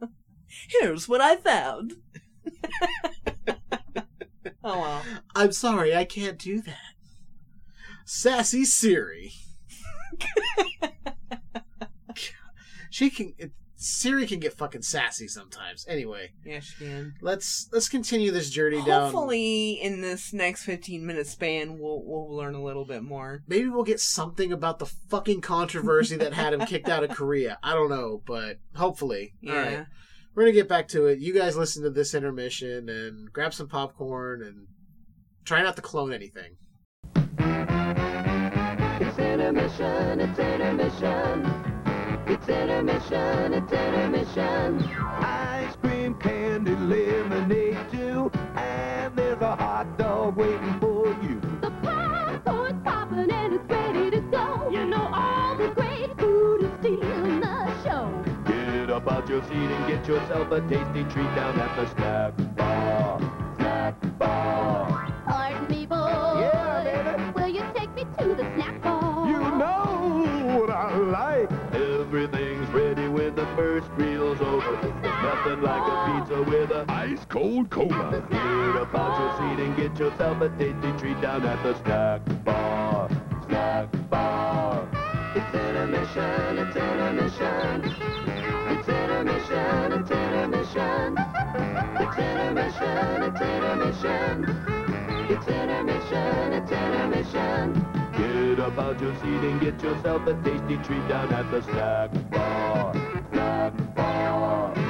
[0.69, 1.93] Here's what I found.
[4.63, 5.03] oh well.
[5.35, 6.95] I'm sorry, I can't do that.
[8.05, 9.31] Sassy Siri.
[12.89, 15.85] she can it, Siri can get fucking sassy sometimes.
[15.87, 17.13] Anyway, Yeah, she can.
[17.21, 19.03] let's let's continue this journey down.
[19.03, 23.41] Hopefully, in this next 15 minute span, we'll we'll learn a little bit more.
[23.47, 27.57] Maybe we'll get something about the fucking controversy that had him kicked out of Korea.
[27.63, 29.35] I don't know, but hopefully.
[29.39, 29.53] Yeah.
[29.53, 29.85] All right.
[30.35, 31.19] We're going to get back to it.
[31.19, 34.67] You guys listen to this intermission and grab some popcorn and
[35.45, 36.57] try not to clone anything.
[39.01, 41.78] It's intermission, it's intermission.
[42.31, 44.83] It's intermission, it's intermission.
[45.19, 48.31] Ice cream, candy, lemonade too.
[48.55, 51.41] And there's a hot dog waiting for you.
[51.61, 54.69] The popcorn's popping and it's ready to go.
[54.71, 58.23] You know all the great food is stealing the show.
[58.45, 62.33] Get up out your seat and get yourself a tasty treat down at the snack
[62.55, 63.19] bar.
[63.55, 65.11] Snack bar.
[65.25, 65.95] Pardon me, boy.
[66.41, 67.31] Yeah, baby.
[67.33, 69.27] Will you take me to the snack bar?
[69.27, 71.48] You know what I like.
[75.61, 78.23] Nothing like a pizza with a ice cold cola.
[78.29, 82.21] Get up out your seat and get yourself a tasty treat down at the snack
[82.43, 83.09] bar.
[83.47, 84.87] Snack bar.
[85.35, 87.83] It's intermission, it's intermission.
[88.71, 91.17] It's intermission, it's intermission.
[91.99, 94.65] It's intermission, it's intermission.
[95.29, 97.85] It's intermission, it's intermission.
[98.17, 102.11] Get up out your seat and get yourself a tasty treat down at the snack
[102.31, 102.93] bar.
[103.31, 104.88] Snack bar.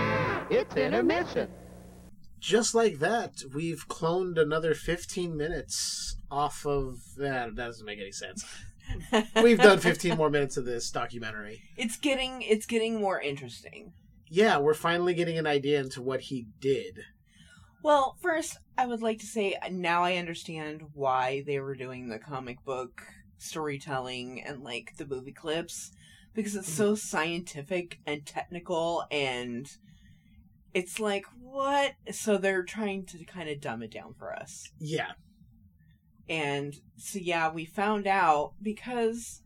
[0.59, 1.49] It's intermission.
[2.41, 6.97] Just like that, we've cloned another 15 minutes off of.
[7.17, 8.43] Eh, that doesn't make any sense.
[9.41, 11.61] We've done 15 more minutes of this documentary.
[11.77, 13.93] It's getting it's getting more interesting.
[14.27, 17.05] Yeah, we're finally getting an idea into what he did.
[17.81, 22.09] Well, first, I would like to say uh, now I understand why they were doing
[22.09, 23.01] the comic book
[23.37, 25.93] storytelling and like the movie clips
[26.33, 26.75] because it's mm.
[26.75, 29.77] so scientific and technical and
[30.73, 34.69] it's like what so they're trying to kind of dumb it down for us.
[34.79, 35.11] Yeah.
[36.27, 39.41] And so yeah, we found out because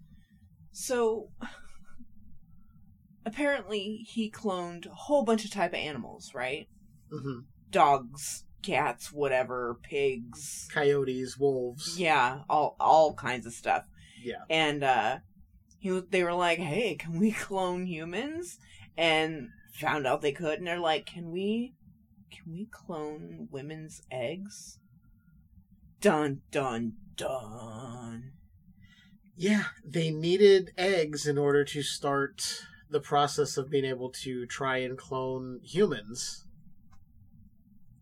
[0.71, 1.29] so
[3.25, 6.67] apparently he cloned a whole bunch of type of animals, right?
[7.12, 11.99] hmm Dogs, cats, whatever, pigs, Coyotes, wolves.
[11.99, 13.83] yeah, all all kinds of stuff.
[14.23, 14.43] Yeah.
[14.49, 15.17] And uh
[15.79, 18.57] he they were like, "Hey, can we clone humans?"
[18.95, 21.73] And found out they could and they're like, "Can we
[22.31, 24.79] can we clone women's eggs?"
[25.99, 28.33] Dun dun dun.
[29.36, 34.77] Yeah, they needed eggs in order to start the process of being able to try
[34.77, 36.45] and clone humans.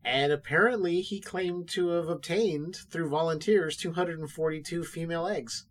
[0.03, 5.67] And apparently, he claimed to have obtained, through volunteers, 242 female eggs.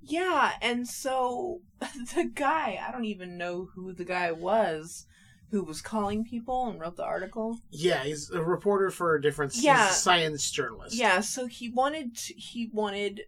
[0.00, 5.06] Yeah, and so the guy, I don't even know who the guy was
[5.52, 7.58] who was calling people and wrote the article.
[7.70, 9.90] Yeah, he's a reporter for a different Yeah.
[9.90, 10.96] a science journalist.
[10.96, 13.20] Yeah, so he wanted he wanted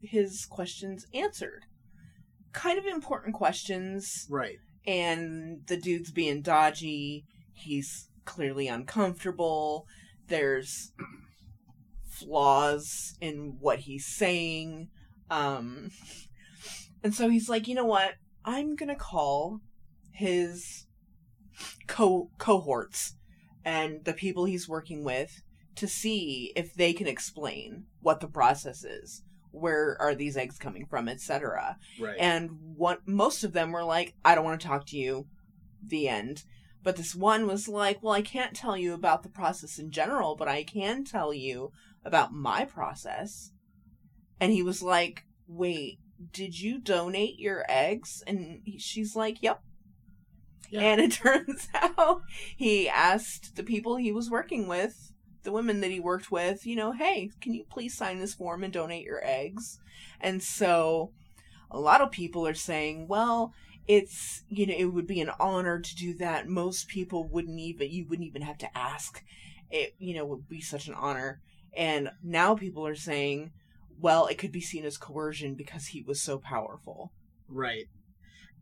[0.00, 1.66] his questions answered.
[2.52, 4.26] Kind of important questions.
[4.30, 4.56] Right.
[4.86, 7.26] And the dude's being dodgy.
[7.52, 9.86] He's clearly uncomfortable.
[10.28, 10.92] There's
[12.08, 14.88] flaws in what he's saying.
[15.30, 15.90] Um
[17.02, 18.14] and so he's like, "You know what?
[18.46, 19.60] I'm going to call
[20.10, 20.83] his
[21.86, 23.14] co cohorts
[23.64, 25.42] and the people he's working with
[25.76, 30.84] to see if they can explain what the process is where are these eggs coming
[30.86, 32.16] from etc Right.
[32.18, 35.26] and what most of them were like i don't want to talk to you.
[35.86, 36.44] The end.
[36.82, 40.34] But this one was like well i can't tell you about the process in general
[40.36, 41.70] but i can tell you
[42.04, 43.52] about my process.
[44.40, 45.98] And he was like wait
[46.32, 48.22] did you donate your eggs?
[48.26, 49.60] And he- she's like yep
[50.72, 52.22] and it turns out
[52.56, 56.76] he asked the people he was working with, the women that he worked with, you
[56.76, 59.78] know, hey, can you please sign this form and donate your eggs?
[60.20, 61.12] And so
[61.70, 63.52] a lot of people are saying, well,
[63.86, 66.48] it's, you know, it would be an honor to do that.
[66.48, 69.22] Most people wouldn't even, you wouldn't even have to ask.
[69.70, 71.40] It, you know, would be such an honor.
[71.76, 73.52] And now people are saying,
[74.00, 77.12] well, it could be seen as coercion because he was so powerful
[77.48, 77.86] Right.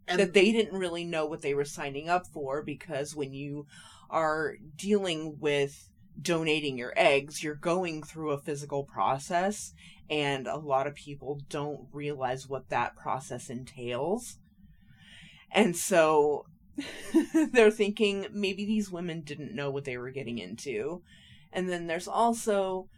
[0.07, 3.67] That they didn't really know what they were signing up for because when you
[4.11, 5.88] are dealing with
[6.21, 9.73] donating your eggs, you're going through a physical process,
[10.11, 14.38] and a lot of people don't realize what that process entails.
[15.51, 16.47] And so
[17.53, 21.03] they're thinking maybe these women didn't know what they were getting into.
[21.53, 22.88] And then there's also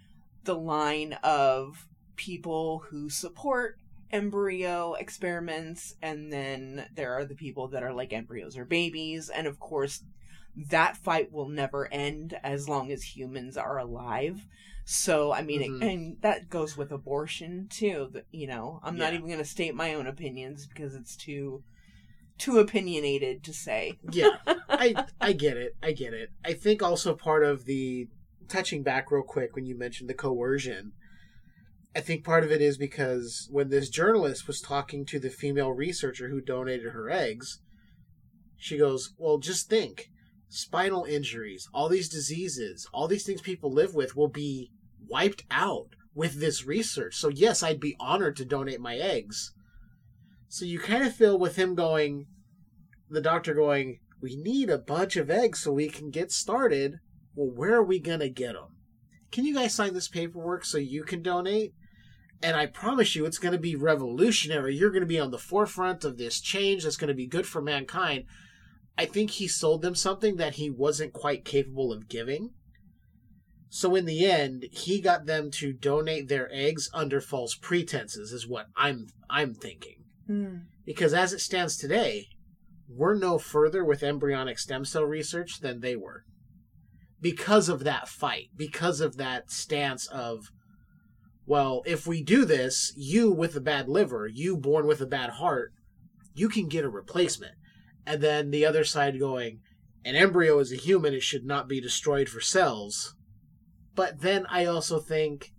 [0.45, 3.79] the line of people who support
[4.11, 9.47] embryo experiments and then there are the people that are like embryos or babies and
[9.47, 10.03] of course
[10.71, 14.47] that fight will never end as long as humans are alive
[14.85, 15.83] so i mean Mhm.
[15.83, 19.75] it, and that goes with abortion too you know i'm not even going to state
[19.75, 21.63] my own opinions because it's too
[22.37, 24.37] too opinionated to say Yeah,
[24.69, 25.77] I I get it.
[25.81, 26.31] I get it.
[26.45, 28.09] I think also part of the
[28.49, 30.93] touching back real quick when you mentioned the coercion.
[31.97, 35.73] I think part of it is because when this journalist was talking to the female
[35.73, 37.61] researcher who donated her eggs,
[38.57, 40.11] she goes, "Well, just think.
[40.49, 44.71] Spinal injuries, all these diseases, all these things people live with will be
[45.09, 47.15] wiped out with this research.
[47.17, 49.53] So yes, I'd be honored to donate my eggs."
[50.49, 52.27] So you kind of feel with him going,
[53.11, 57.01] the doctor going, we need a bunch of eggs so we can get started.
[57.35, 58.77] Well, where are we going to get them?
[59.33, 61.75] Can you guys sign this paperwork so you can donate?
[62.45, 64.77] And I promise you, it's going to be revolutionary.
[64.77, 67.47] You're going to be on the forefront of this change that's going to be good
[67.47, 68.25] for mankind.
[68.99, 72.51] I think he sold them something that he wasn't quite capable of giving.
[73.71, 78.47] So in the end, he got them to donate their eggs under false pretenses is
[78.47, 80.05] what I'm I'm thinking.
[80.27, 80.57] Hmm.
[80.85, 82.29] Because as it stands today,
[82.91, 86.25] we're no further with embryonic stem cell research than they were.
[87.23, 90.51] Because of that fight, because of that stance of,
[91.47, 95.31] well, if we do this, you with a bad liver, you born with a bad
[95.31, 95.73] heart,
[96.35, 97.55] you can get a replacement.
[98.07, 99.61] And then the other side going,
[100.05, 103.15] an embryo is a human, it should not be destroyed for cells.
[103.95, 105.53] But then I also think,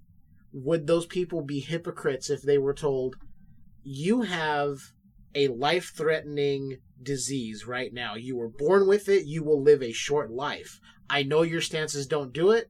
[0.52, 3.16] would those people be hypocrites if they were told,
[3.84, 4.78] you have
[5.34, 8.16] a life threatening disease right now.
[8.16, 10.80] You were born with it, you will live a short life.
[11.10, 12.70] I know your stances don't do it,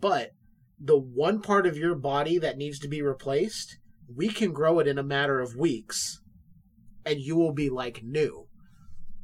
[0.00, 0.32] but
[0.82, 3.78] the one part of your body that needs to be replaced,
[4.14, 6.20] we can grow it in a matter of weeks,
[7.06, 8.46] and you will be like new.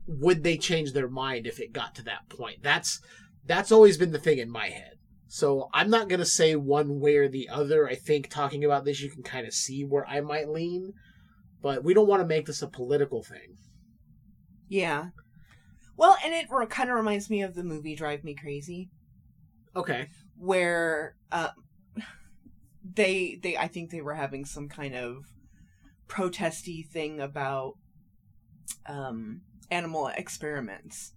[0.06, 2.62] Would they change their mind if it got to that point?
[2.62, 3.00] That's
[3.44, 4.92] that's always been the thing in my head.
[5.26, 7.88] So I'm not gonna say one way or the other.
[7.88, 10.92] I think talking about this, you can kind of see where I might lean,
[11.60, 13.56] but we don't want to make this a political thing.
[14.68, 15.08] yeah
[15.96, 18.90] well and it kind of reminds me of the movie drive me crazy
[19.76, 20.08] Okay.
[20.36, 21.50] where uh,
[22.94, 25.24] they they I think they were having some kind of
[26.06, 27.74] protesty thing about
[28.86, 31.12] um, animal experiments,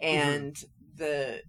[0.00, 0.56] and
[0.96, 1.42] the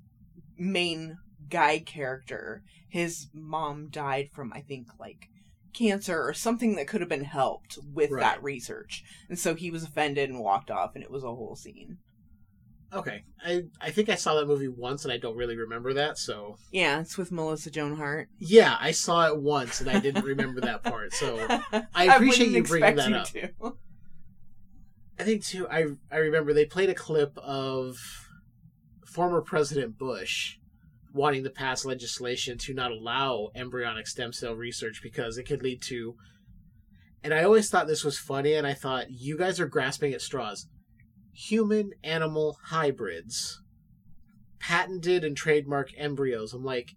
[0.57, 1.17] main
[1.49, 5.27] guy character, his mom died from I think like
[5.73, 8.21] cancer or something that could have been helped with Right.
[8.21, 11.55] that research, and so he was offended and walked off, and it was a whole
[11.55, 11.97] scene.
[12.95, 16.17] Okay, I I think I saw that movie once, and I don't really remember that.
[16.17, 18.29] So Yeah, it's with Melissa Joan Hart.
[18.39, 21.13] yeah, I saw it once, and I didn't remember that part.
[21.13, 21.35] So
[21.93, 23.27] I appreciate wouldn't you bringing that up.
[23.29, 23.49] to.
[25.19, 25.67] I think too.
[25.69, 27.97] I I remember they played a clip of
[29.05, 30.57] former President Bush
[31.13, 35.81] wanting to pass legislation to not allow embryonic stem cell research because it could lead
[35.83, 36.15] to.
[37.23, 40.21] And I always thought this was funny, and I thought you guys are grasping at
[40.21, 40.67] straws.
[41.35, 43.61] Human animal hybrids,
[44.59, 46.53] patented and trademark embryos.
[46.53, 46.95] I'm like,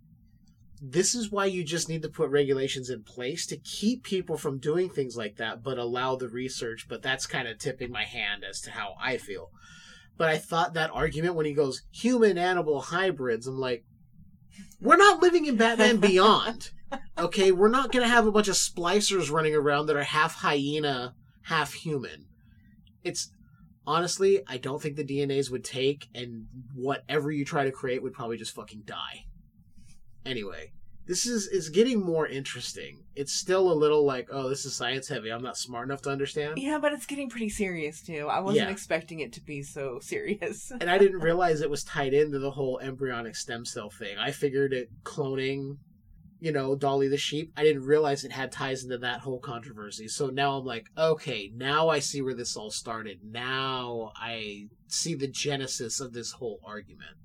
[0.80, 4.59] this is why you just need to put regulations in place to keep people from
[4.59, 6.86] doing things like that, but allow the research.
[6.89, 9.51] But that's kind of tipping my hand as to how I feel.
[10.16, 13.84] But I thought that argument when he goes human animal hybrids, I'm like,
[14.80, 16.70] we're not living in Batman Beyond.
[17.18, 20.36] Okay, we're not going to have a bunch of splicers running around that are half
[20.36, 22.26] hyena, half human.
[23.03, 23.30] It's
[23.89, 28.12] honestly, I don't think the DNAs would take, and whatever you try to create would
[28.12, 29.24] probably just fucking die.
[30.26, 30.72] Anyway,
[31.07, 33.05] this is is getting more interesting.
[33.16, 35.32] It's still a little like, oh, this is science heavy.
[35.32, 36.59] I'm not smart enough to understand.
[36.59, 38.28] Yeah, but it's getting pretty serious too.
[38.30, 38.72] I wasn't Yeah.
[38.72, 40.70] expecting it to be so serious.
[40.70, 44.18] and I didn't realize it was tied into the whole embryonic stem cell thing.
[44.18, 45.78] I figured it cloning,
[46.41, 47.53] you know, Dolly the sheep.
[47.57, 50.09] I didn't realize it had ties into that whole controversy.
[50.09, 53.20] So now I'm like, okay, now I see where this all started.
[53.24, 57.16] Now I see the genesis of this whole argument.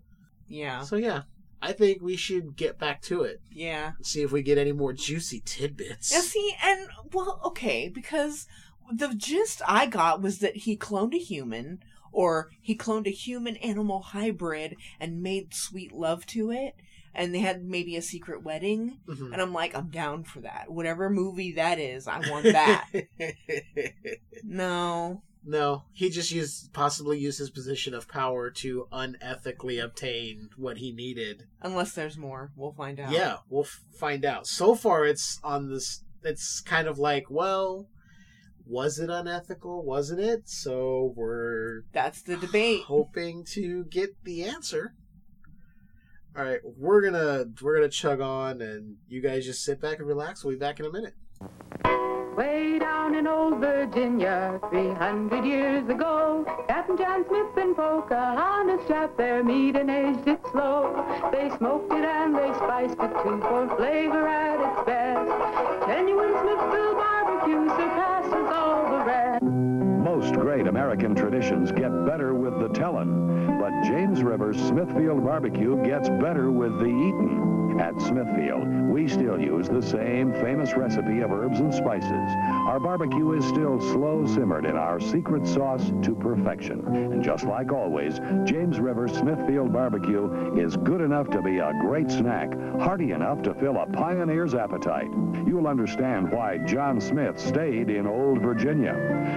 [0.48, 0.82] yeah.
[0.82, 1.24] So yeah,
[1.62, 3.40] I think we should get back to it.
[3.52, 3.92] Yeah.
[4.02, 6.12] See if we get any more juicy tidbits.
[6.12, 8.48] Yeah, see, and well, okay, because
[8.92, 11.80] the gist I got was that he cloned a human,
[12.12, 16.76] or he cloned a human animal hybrid and made sweet love to it,
[17.16, 19.00] and they had maybe a secret wedding.
[19.08, 19.32] Mhm.
[19.34, 20.66] And I'm like, I'm down for that.
[20.72, 22.86] Whatever movie that is, I want that.
[24.44, 25.22] no.
[25.46, 30.94] No, he just used possibly used his position of power to unethically obtain what he
[30.94, 31.44] needed.
[31.62, 32.52] Unless there's more.
[32.56, 33.12] We'll find out.
[33.12, 34.48] Yeah, we'll f- find out.
[34.48, 36.02] So far, it's on this.
[36.24, 37.90] It's kind of like, well,
[38.66, 39.84] was it unethical?
[39.84, 40.48] Wasn't it?
[40.48, 42.84] So we're That's the debate.
[42.84, 44.94] hoping to get the answer.
[46.36, 50.08] All right, we're gonna we're gonna chug on, and you guys just sit back and
[50.08, 50.44] relax.
[50.44, 51.14] We'll be back in a minute.
[52.36, 59.44] Way down in old Virginia, 300 years ago, Captain John Smith and Pocahontas trapped their
[59.44, 61.06] meat and aged it slow.
[61.32, 65.88] They smoked it and they spiced it too for flavor at its best.
[65.88, 69.44] Genuine Smithfield barbecue surpasses all the rest.
[69.44, 76.10] Most great American traditions get better with the tellin', but James Rivers Smithfield Barbecue gets
[76.10, 77.53] better with the eatin'.
[77.80, 82.30] At Smithfield, we still use the same famous recipe of herbs and spices.
[82.68, 86.86] Our barbecue is still slow simmered in our secret sauce to perfection.
[86.88, 92.12] And just like always, James River Smithfield Barbecue is good enough to be a great
[92.12, 95.10] snack, hearty enough to fill a pioneer's appetite.
[95.48, 98.94] You'll understand why John Smith stayed in Old Virginia.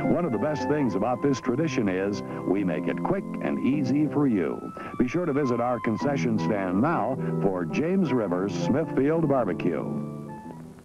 [0.07, 4.07] One of the best things about this tradition is we make it quick and easy
[4.07, 4.61] for you.
[4.99, 9.85] Be sure to visit our concession stand now for James Rivers Smithfield Barbecue.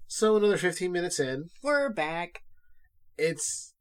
[0.06, 2.42] So another fifteen minutes in, We're back.
[3.18, 3.74] it's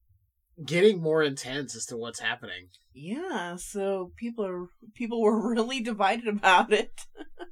[0.66, 2.70] getting more intense as to what's happening.
[2.91, 7.01] Yeah, so people are people were really divided about it.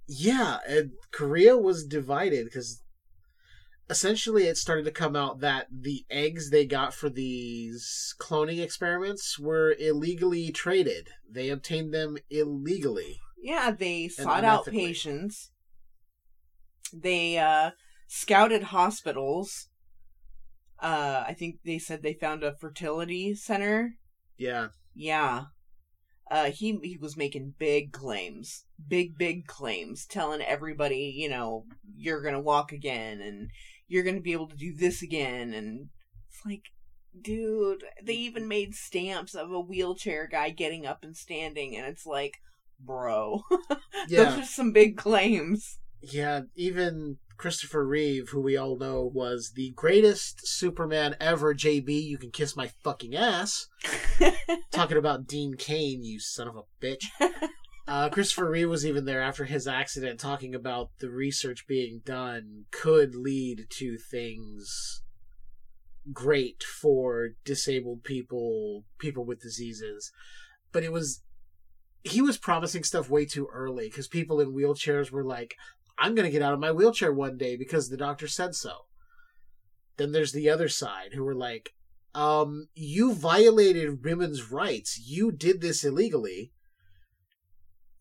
[0.07, 2.81] Yeah, and Korea was divided because
[3.87, 9.37] essentially it started to come out that the eggs they got for these cloning experiments
[9.37, 11.09] were illegally traded.
[11.31, 13.19] They obtained them illegally.
[13.39, 15.51] Yeah, they sought out patients.
[16.93, 17.71] They uh
[18.07, 19.69] scouted hospitals.
[20.81, 23.95] Uh I think they said they found a fertility center.
[24.37, 24.69] Yeah.
[24.95, 25.45] Yeah.
[26.29, 28.65] Uh he he was making big claims.
[28.87, 31.65] Big big claims telling everybody, you know,
[31.95, 33.49] you're going to walk again and
[33.87, 35.89] you're going to be able to do this again and
[36.29, 36.65] it's like
[37.21, 42.05] dude, they even made stamps of a wheelchair guy getting up and standing and it's
[42.05, 42.39] like
[42.79, 43.41] bro.
[44.07, 44.23] Yeah.
[44.23, 45.77] Those are some big claims.
[46.01, 52.17] Yeah, even Christopher Reeve, who we all know was the greatest Superman ever, JB, you
[52.17, 53.67] can kiss my fucking ass.
[54.71, 57.05] Talking about Dean Cain, you son of a bitch.
[57.89, 62.65] Uh, Christopher Reeve was even there after his accident, talking about the research being done
[62.69, 65.01] could lead to things
[66.13, 70.11] great for disabled people, people with diseases.
[70.71, 71.23] But it was
[72.03, 75.55] he was promising stuff way too early because people in wheelchairs were like,
[75.99, 78.85] I'm going to get out of my wheelchair one day because the doctor said so.
[79.97, 81.73] Then there's the other side who were like,
[82.15, 84.99] um, you violated women's rights.
[85.05, 86.53] You did this illegally.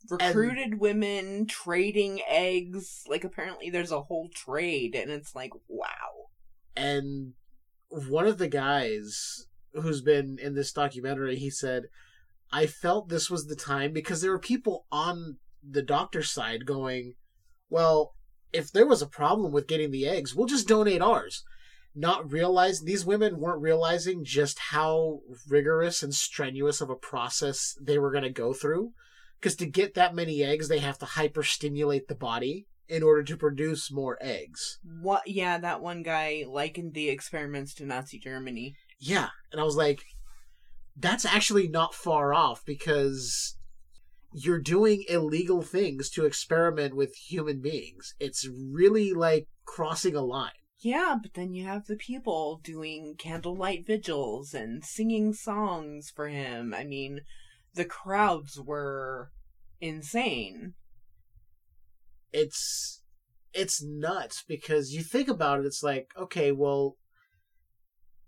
[0.09, 3.03] recruited women trading eggs.
[3.09, 6.31] Like apparently there's a whole trade, and it's like wow.
[6.77, 7.35] and
[7.89, 11.85] one of the guys who's been in this documentary he said
[12.53, 15.37] i felt this was the time because there were people on
[15.69, 17.15] the doctor's side going
[17.69, 18.15] well
[18.53, 21.45] if there was a problem with getting the eggs we'll just donate ours
[21.95, 27.99] not realizing these women weren't realizing just how rigorous and strenuous of a process they
[27.99, 28.93] were going to go through
[29.41, 33.37] because to get that many eggs they have to hyperstimulate the body in order to
[33.37, 35.27] produce more eggs What?
[35.27, 38.77] Yeah, that one guy likened the experiments to Nazi Germany.
[38.99, 40.03] Yeah, and I was like,
[40.97, 43.57] that's actually not far off because
[44.33, 48.15] you're doing illegal things to experiment with human beings.
[48.21, 50.51] It's really like crossing a line.
[50.81, 56.73] Yeah, but then you have the people doing candlelight vigils and singing songs for him.
[56.73, 57.23] I mean,
[57.75, 59.33] the crowds were
[59.81, 60.75] insane.
[62.33, 63.03] It's
[63.55, 66.97] it's nuts because you think about it it's like, okay, well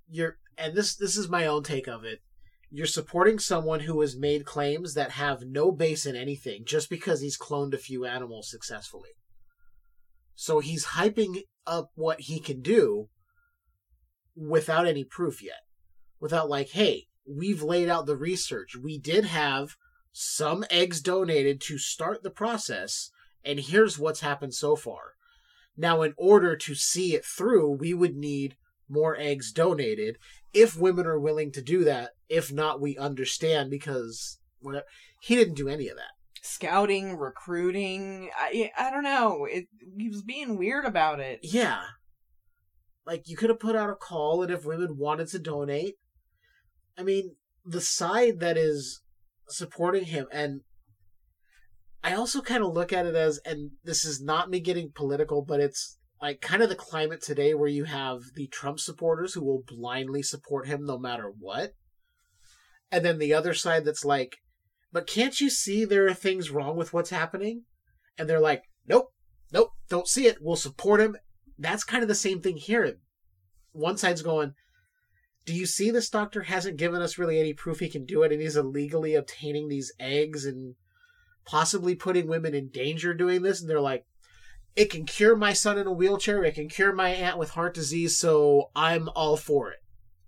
[0.09, 2.20] you're and this this is my own take of it.
[2.70, 7.20] You're supporting someone who has made claims that have no base in anything just because
[7.20, 9.10] he's cloned a few animals successfully.
[10.36, 13.08] So he's hyping up what he can do
[14.36, 15.60] without any proof yet.
[16.20, 18.76] Without like, hey, we've laid out the research.
[18.76, 19.74] We did have
[20.12, 23.10] some eggs donated to start the process,
[23.44, 25.14] and here's what's happened so far.
[25.76, 28.56] Now, in order to see it through, we would need
[28.91, 30.18] more eggs donated
[30.53, 32.11] if women are willing to do that.
[32.28, 34.86] If not, we understand because whatever.
[35.20, 36.12] He didn't do any of that.
[36.43, 39.45] Scouting, recruiting, I I don't know.
[39.45, 39.66] It
[39.99, 41.41] he was being weird about it.
[41.43, 41.82] Yeah.
[43.07, 45.97] Like you could have put out a call and if women wanted to donate.
[46.97, 49.03] I mean, the side that is
[49.49, 50.61] supporting him and
[52.03, 55.43] I also kind of look at it as and this is not me getting political,
[55.43, 59.42] but it's like kind of the climate today where you have the Trump supporters who
[59.42, 61.72] will blindly support him no matter what.
[62.92, 64.38] And then the other side that's like,
[64.92, 67.62] but can't you see there are things wrong with what's happening?
[68.18, 69.12] And they're like, nope,
[69.52, 70.38] nope, don't see it.
[70.40, 71.16] We'll support him.
[71.58, 72.98] That's kind of the same thing here.
[73.72, 74.54] One side's going,
[75.46, 78.32] do you see this doctor hasn't given us really any proof he can do it
[78.32, 80.74] and he's illegally obtaining these eggs and
[81.46, 83.60] possibly putting women in danger doing this?
[83.60, 84.04] And they're like,
[84.76, 87.74] it can cure my son in a wheelchair, it can cure my aunt with heart
[87.74, 89.78] disease, so I'm all for it.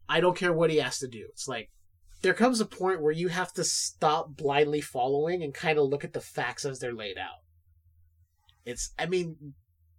[0.09, 1.27] I don't care what he has to do.
[1.31, 1.71] It's like,
[2.23, 6.05] there comes a point where you have to stop blindly following and kind of look
[6.05, 7.41] at the facts as they're laid out.
[8.65, 9.55] It's, I mean,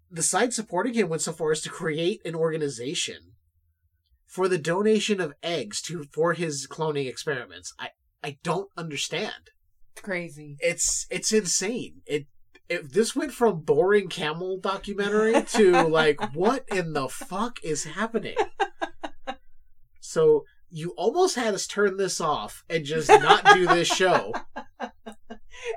[0.10, 3.34] the side supporting him went so far as to create an organization
[4.28, 7.74] for the donation of eggs to for his cloning experiments.
[7.80, 7.90] I
[8.24, 9.52] I don't understand.
[9.92, 10.58] It's crazy.
[10.60, 12.02] It's it's insane.
[12.06, 12.28] It
[12.70, 18.36] if this went from boring camel documentary to like what in the fuck is happening?
[20.00, 24.34] So you almost had us turn this off and just not do this show.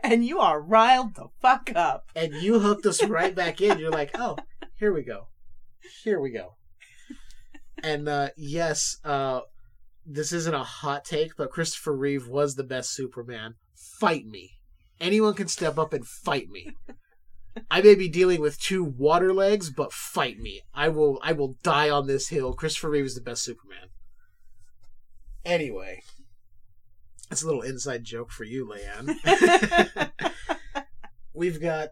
[0.02, 2.10] And you are riled the fuck up.
[2.14, 3.78] And you hooked us right back in.
[3.78, 4.36] You're like, oh,
[4.78, 5.28] here we go.
[6.02, 6.56] Here we go.
[7.82, 9.40] And uh, yes, uh,
[10.04, 13.54] this isn't a hot take, but Christopher Reeve was the best Superman.
[14.00, 14.55] Fight me.
[15.00, 16.74] Anyone can step up and fight me.
[17.70, 20.62] I may be dealing with two water legs, but fight me.
[20.74, 22.52] I will I will die on this hill.
[22.52, 23.88] Christopher Reeve is the best Superman.
[25.44, 26.02] Anyway.
[27.28, 30.10] That's a little inside joke for you, Leiann.
[31.34, 31.90] We've got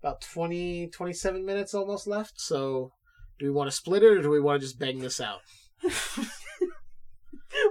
[0.00, 2.92] about 20, 27 minutes almost left, so
[3.38, 5.40] do we want to split it or do we want to just bang this out?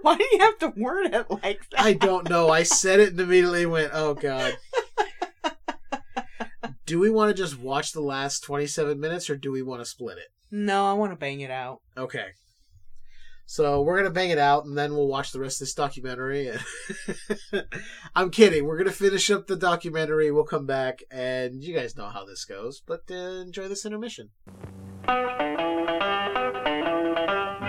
[0.03, 1.81] Why do you have to word it like that?
[1.81, 2.49] I don't know.
[2.49, 4.57] I said it and immediately went, oh god.
[6.85, 9.85] do we want to just watch the last 27 minutes or do we want to
[9.85, 10.29] split it?
[10.49, 11.81] No, I want to bang it out.
[11.97, 12.27] Okay.
[13.45, 16.51] So we're gonna bang it out, and then we'll watch the rest of this documentary.
[18.15, 18.65] I'm kidding.
[18.65, 20.31] We're gonna finish up the documentary.
[20.31, 22.81] We'll come back, and you guys know how this goes.
[22.85, 24.29] But uh, enjoy this intermission.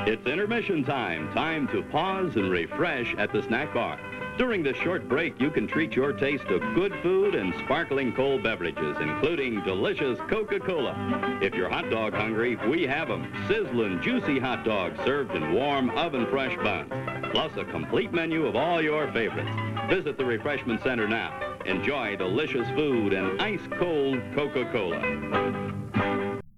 [0.04, 1.32] It's intermission time.
[1.32, 4.00] Time to pause and refresh at the snack bar.
[4.36, 8.42] During this short break, you can treat your taste to good food and sparkling cold
[8.42, 11.38] beverages, including delicious Coca-Cola.
[11.40, 13.32] If you're hot dog hungry, we have them.
[13.46, 16.90] Sizzling, juicy hot dogs served in warm, oven-fresh buns.
[17.30, 19.50] Plus a complete menu of all your favorites.
[19.88, 21.54] Visit the Refreshment Center now.
[21.64, 24.98] Enjoy delicious food and ice-cold Coca-Cola.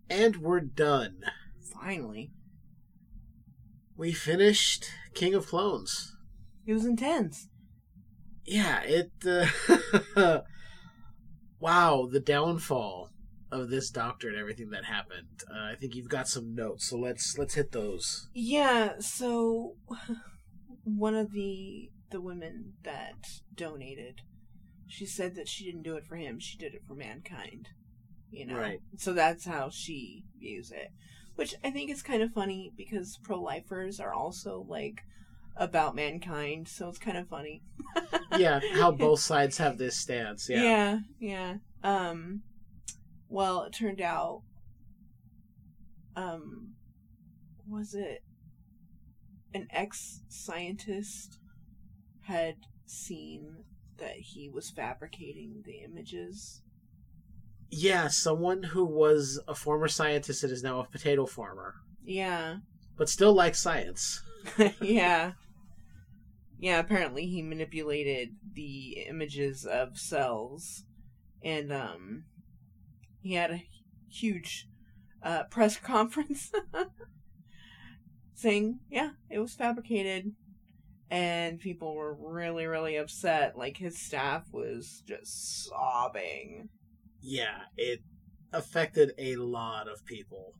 [0.08, 1.24] And we're done.
[1.60, 2.30] Finally.
[3.96, 6.16] We finished King of Clones.
[6.66, 7.48] It was intense.
[8.44, 9.12] Yeah, it.
[10.16, 10.40] Uh,
[11.60, 13.10] wow, the downfall
[13.50, 15.44] of this doctor and everything that happened.
[15.48, 18.28] Uh, I think you've got some notes, so let's let's hit those.
[18.34, 19.76] Yeah, so
[20.84, 24.22] one of the the women that donated,
[24.86, 27.68] she said that she didn't do it for him, she did it for mankind.
[28.30, 28.58] You know.
[28.58, 28.80] Right.
[28.96, 30.88] So that's how she views it.
[31.36, 35.02] Which I think is kind of funny because pro lifers are also like
[35.56, 37.62] about mankind, so it's kind of funny.
[38.38, 40.48] yeah, how both sides have this stance.
[40.48, 40.62] Yeah.
[40.62, 41.54] yeah, yeah.
[41.82, 42.42] Um
[43.28, 44.42] well, it turned out
[46.16, 46.74] um
[47.68, 48.22] was it
[49.54, 51.38] an ex scientist
[52.22, 52.56] had
[52.86, 53.64] seen
[53.98, 56.62] that he was fabricating the images.
[57.70, 62.58] Yeah, someone who was a former scientist and is now a potato farmer, Yeah.
[62.96, 64.22] but still likes science.
[64.80, 65.32] yeah.
[66.58, 70.84] Yeah, apparently he manipulated the images of cells
[71.42, 72.24] and um
[73.20, 73.62] he had a
[74.08, 74.66] huge
[75.22, 76.52] uh press conference
[78.34, 80.32] saying, yeah, it was fabricated
[81.10, 86.68] and people were really really upset like his staff was just sobbing
[87.26, 88.00] Yeah, it
[88.52, 90.52] affected a lot of people.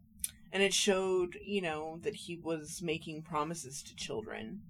[0.53, 4.63] and it showed you know that he was making promises to children.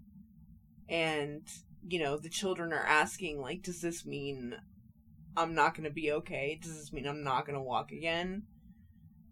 [0.88, 1.42] And
[1.88, 4.56] you know the children are asking like does this mean
[5.36, 6.58] i'm not going to be okay?
[6.60, 8.44] Does this mean i'm not going to walk again?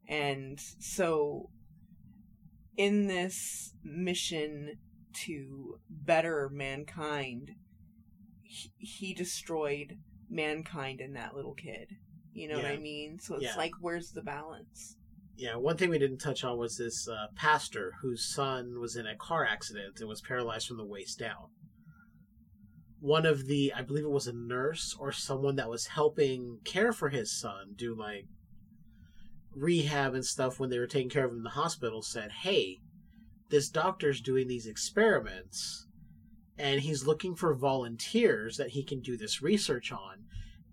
[0.08, 1.50] And so
[2.76, 4.78] in this mission
[5.24, 7.52] to better mankind
[8.44, 9.98] he, destroyed
[10.30, 11.96] mankind in that little kid
[12.32, 13.56] you know what i mean so it's Yeah.
[13.56, 14.96] like where's the balance
[15.36, 19.06] Yeah, one thing we didn't touch on was this uh, pastor whose son was in
[19.06, 21.48] a car accident and was paralyzed from the waist down.
[23.00, 26.92] One of the, I believe it was a nurse or someone that was helping care
[26.92, 28.26] for his son do like
[29.54, 32.78] rehab and stuff when they were taking care of him in the hospital said, Hey,
[33.50, 35.86] this doctor's doing these experiments
[36.58, 40.24] and he's looking for volunteers that he can do this research on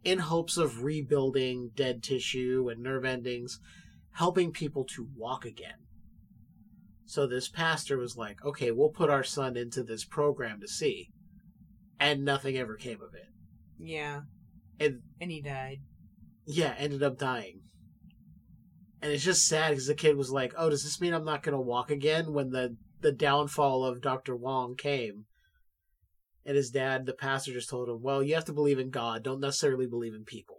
[0.03, 3.59] in hopes of rebuilding dead tissue and nerve endings
[4.13, 5.85] helping people to walk again.
[7.05, 11.09] So this pastor was like, okay, we'll put our son into this program to see.
[11.99, 13.27] And nothing ever came of it.
[13.77, 14.21] yeah
[14.79, 15.79] And and he died
[16.51, 17.61] yeah, ended up dying.
[19.01, 21.43] And it's just sad because the kid was like, oh, does this mean I'm not
[21.43, 24.33] going to walk again when the, the downfall of Dr.
[24.33, 25.25] Hwang came?
[26.49, 29.21] And his dad, the pastor, just told him, well, you have to believe in God.
[29.21, 30.55] Don't necessarily believe in people.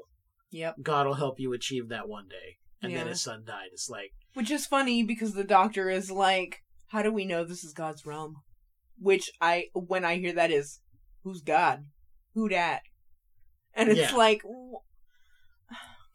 [0.52, 0.76] Yep.
[0.84, 2.58] God will help you achieve that one day.
[2.80, 3.70] And then his son died.
[3.72, 7.64] It's like, Which is funny because the doctor is like, "How do we know this
[7.64, 8.36] is God's realm?"
[9.00, 10.78] Which I, when I hear that, is
[11.24, 11.86] who's God?
[12.34, 12.82] Who dat?
[13.74, 14.16] And it's Yeah.
[14.16, 14.42] like,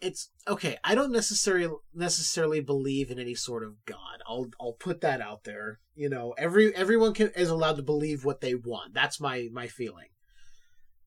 [0.02, 0.78] it's okay.
[0.84, 4.22] I don't necessarily necessarily believe in any sort of God.
[4.28, 5.80] I'll I'll put that out there.
[5.96, 8.94] You know, every everyone can is allowed to believe what they want.
[8.94, 10.08] That's my my feeling.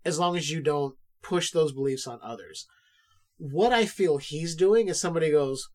[0.05, 2.67] As long as you don't push those beliefs on others.
[3.37, 5.69] What I feel he's doing is somebody goes,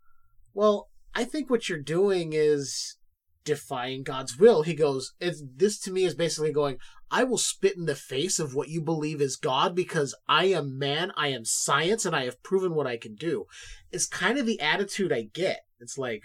[0.54, 2.98] "Well, I think what you're doing is
[3.44, 6.78] defying God's will." He goes, "It's this to me is basically going,
[7.12, 10.80] I will spit in the face of what you believe is God because I am
[10.80, 13.46] man, I am science, and I have proven what I can do.
[13.92, 15.62] It's kind of the attitude I get.
[15.80, 16.24] It's like,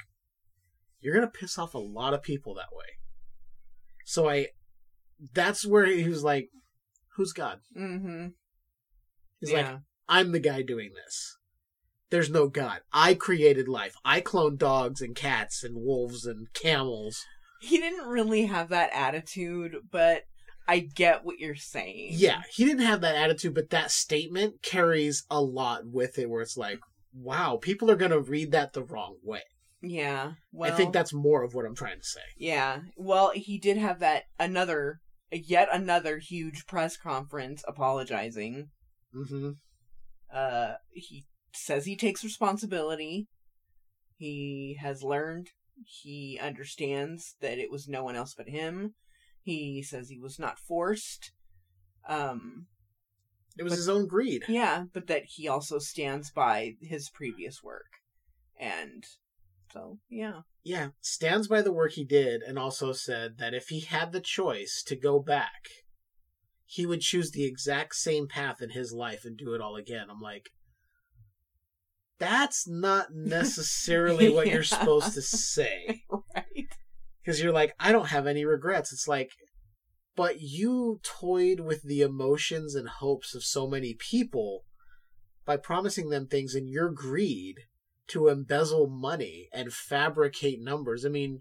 [1.01, 2.87] you're going to piss off a lot of people that way.
[4.07, 4.47] So I,
[5.35, 6.49] that's where he was like,
[7.17, 7.61] who's God?
[7.77, 8.29] mm-hmm.
[9.41, 9.73] He's Yeah.
[9.73, 11.37] like, I'm the guy doing this.
[12.11, 12.81] There's no God.
[12.93, 13.95] I created life.
[14.05, 17.25] I cloned dogs and cats and wolves and camels.
[17.61, 20.23] He didn't really have that attitude, but
[20.67, 22.11] I get what you're saying.
[22.13, 26.43] Yeah, he didn't have that attitude, but that statement carries a lot with it where
[26.43, 26.79] it's like,
[27.13, 29.43] wow, people are going to read that the wrong way.
[29.81, 30.33] Yeah.
[30.53, 32.21] Well, I think that's more of what I'm trying to say.
[32.37, 32.81] Yeah.
[32.97, 35.01] Well, he did have that another,
[35.31, 38.69] yet another huge press conference apologizing.
[39.15, 39.51] Mm-hmm.
[40.33, 43.27] Uh, he says he takes responsibility.
[44.17, 45.49] He has learned.
[45.85, 48.95] He understands that it was no one else but him.
[49.43, 51.33] He says he was not forced.
[52.09, 52.67] Um,
[53.57, 54.45] It was But- his own greed.
[54.49, 57.91] yeah, but that he also stands by his previous work.
[58.57, 59.05] And
[59.73, 60.43] so, yeah.
[60.63, 64.21] Yeah, stands by the work he did and also said that if he had the
[64.21, 65.69] choice to go back,
[66.67, 70.09] he would choose the exact same path in his life and do it all again.
[70.11, 70.51] I'm like,
[72.19, 76.03] that's not necessarily what you're supposed to say.
[76.35, 76.69] Right.
[77.21, 78.93] because you're like, I don't have any regrets.
[78.93, 79.33] It's like,
[80.17, 84.65] but you toyed with the emotions and hopes of so many people
[85.45, 87.57] by promising them things in your greed
[88.09, 91.05] to embezzle money and fabricate numbers.
[91.05, 91.41] I mean,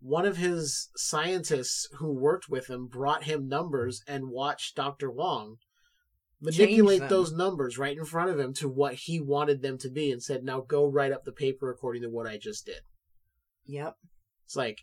[0.00, 5.08] one of his scientists who worked with him brought him numbers and watched Dr.
[5.08, 5.56] Hwang
[6.44, 10.12] manipulate those numbers right in front of him to what he wanted them to be
[10.12, 12.80] and said, now go write up the paper according to what I just did.
[13.66, 13.94] Yep.
[14.44, 14.82] It's like,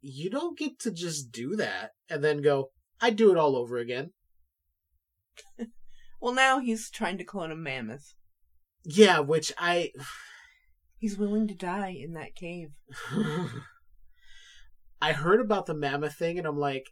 [0.00, 2.70] you don't get to just do that and then go,
[3.00, 4.12] I'd do it all over again.
[6.20, 8.14] Well, now he's trying to clone a mammoth.
[8.84, 9.92] Yeah, which I.
[10.98, 12.70] He's willing to die in that cave.
[15.02, 16.88] I heard about the mammoth thing and I'm like,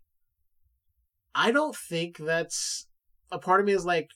[1.35, 2.87] I don't think that's.
[3.31, 4.11] A part of me is like,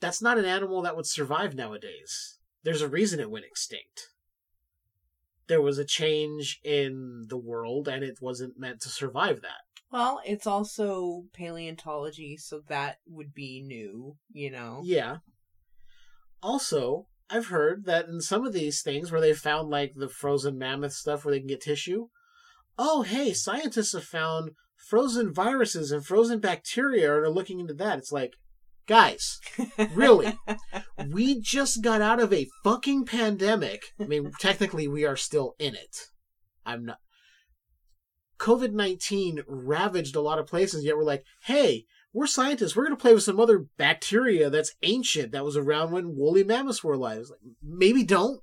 [0.00, 2.38] that's not an animal that would survive nowadays.
[2.62, 4.08] There's a reason it went extinct.
[5.46, 9.62] There was a change in the world and it wasn't meant to survive that.
[9.90, 14.80] Well, it's also paleontology, so that would be new, you know?
[14.82, 15.18] Yeah.
[16.42, 20.58] Also, I've heard that in some of these things where they found like the frozen
[20.58, 22.08] mammoth stuff where they can get tissue,
[22.78, 24.50] oh hey, scientists have found
[24.86, 27.98] frozen viruses and frozen bacteria and are looking into that.
[27.98, 28.34] It's like,
[28.86, 29.38] guys,
[29.92, 30.38] really?
[31.10, 33.82] we just got out of a fucking pandemic.
[34.00, 36.08] I mean, technically we are still in it.
[36.66, 36.98] I'm not
[38.38, 42.76] COVID 19 ravaged a lot of places, yet we're like, hey, we're scientists.
[42.76, 46.44] We're going to play with some other bacteria that's ancient that was around when woolly
[46.44, 47.24] mammoths were alive.
[47.30, 48.40] Like, maybe don't.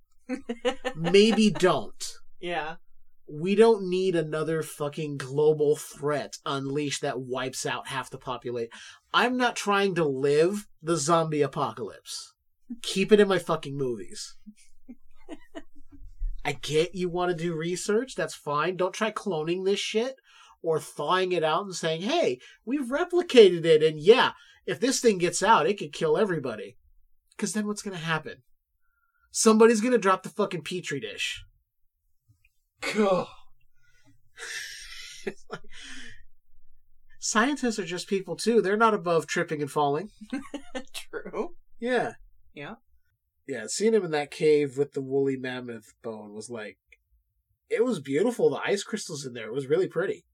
[0.95, 2.03] maybe don't.
[2.39, 2.75] Yeah.
[3.31, 8.71] We don't need another fucking global threat unleashed that wipes out half the population.
[9.13, 12.33] I'm not trying to live the zombie apocalypse.
[12.81, 14.35] Keep it in my fucking movies.
[16.45, 18.15] I get you want to do research.
[18.15, 18.75] That's fine.
[18.75, 20.17] Don't try cloning this shit
[20.61, 23.81] or thawing it out and saying, hey, we've replicated it.
[23.81, 24.31] And yeah,
[24.65, 26.75] if this thing gets out, it could kill everybody.
[27.31, 28.43] Because then what's going to happen?
[29.31, 31.45] Somebody's going to drop the fucking petri dish.
[32.81, 33.27] Cool.
[37.19, 38.61] Scientists are just people too.
[38.61, 40.09] They're not above tripping and falling.
[40.93, 41.55] True.
[41.79, 42.13] Yeah.
[42.53, 42.75] Yeah.
[43.47, 46.77] Yeah, seeing him in that cave with the woolly mammoth bone was like,
[47.69, 48.49] it was beautiful.
[48.49, 50.25] The ice crystals in there, it was really pretty.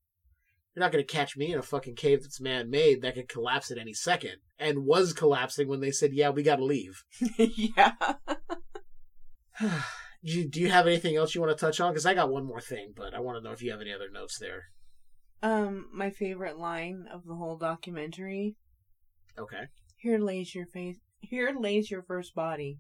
[0.75, 3.29] You're not going to catch me in a fucking cave that's man made that could
[3.29, 7.03] collapse at any second and was collapsing when they said, yeah, we got to leave.
[7.37, 7.93] yeah.
[10.28, 11.91] do, you, do you have anything else you want to touch on?
[11.91, 13.93] Because I got one more thing, but I want to know if you have any
[13.93, 14.65] other notes there.
[15.41, 18.55] Um, my favorite line of the whole documentary.
[19.39, 19.63] Okay.
[19.95, 20.97] Here lays your face.
[21.21, 22.80] Here lays your first body.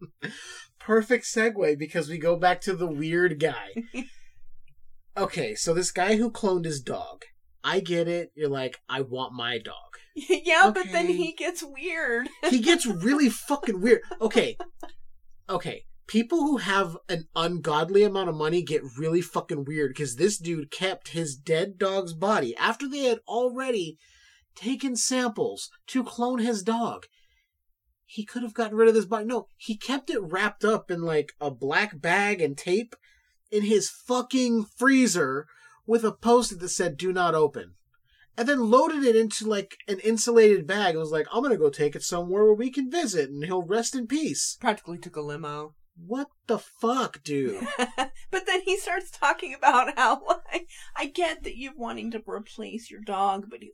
[0.80, 3.68] Perfect segue because we go back to the weird guy.
[5.16, 7.24] okay, so this guy who cloned his dog.
[7.62, 8.32] I get it.
[8.34, 9.74] You're like, I want my dog.
[10.14, 12.28] yeah, but then he gets weird.
[12.48, 14.00] he gets really fucking weird.
[14.20, 14.56] Okay.
[15.48, 15.84] Okay.
[16.10, 20.72] People who have an ungodly amount of money get really fucking weird because this dude
[20.72, 23.96] kept his dead dog's body after they had already
[24.56, 27.06] taken samples to clone his dog.
[28.04, 29.24] He could have gotten rid of this body.
[29.24, 32.96] No, he kept it wrapped up in like a black bag and tape
[33.52, 35.46] in his fucking freezer
[35.86, 37.76] with a post-it that said "Do not open,"
[38.36, 40.96] and then loaded it into like an insulated bag.
[40.96, 43.62] and was like, "I'm gonna go take it somewhere where we can visit, and he'll
[43.62, 45.76] rest in peace." Practically took a limo.
[45.96, 47.66] What the fuck, dude?
[47.96, 52.90] but then he starts talking about how like I get that you're wanting to replace
[52.90, 53.72] your dog, but he,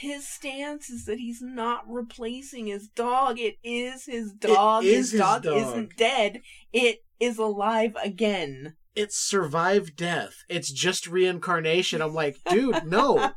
[0.00, 3.38] his stance is that he's not replacing his dog.
[3.38, 4.84] It is his dog.
[4.84, 5.56] It is his, his dog, dog.
[5.56, 6.42] isn't dead.
[6.72, 8.76] It is alive again.
[8.94, 10.44] It's survived death.
[10.48, 12.00] It's just reincarnation.
[12.00, 13.32] I'm like, dude, no.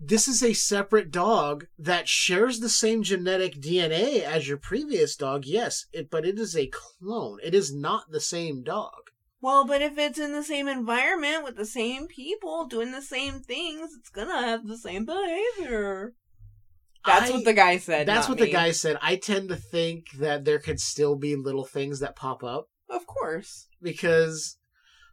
[0.00, 5.44] This is a separate dog that shares the same genetic DNA as your previous dog,
[5.46, 7.38] yes, it, but it is a clone.
[7.42, 9.10] It is not the same dog.
[9.40, 13.40] Well, but if it's in the same environment with the same people doing the same
[13.40, 16.14] things, it's gonna have the same behavior.
[17.06, 18.06] That's I- what the guy said.
[18.06, 18.98] That's what the guy said.
[19.00, 23.06] I tend to think that there could still be little things that pop up Of
[23.06, 23.66] course.
[23.80, 24.58] because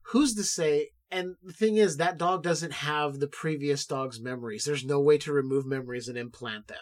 [0.10, 0.89] who's to say?
[1.12, 4.66] And the thing is, that dog doesn't have the previous dog's memories.
[4.66, 6.78] There's no way to remove memories and implant them.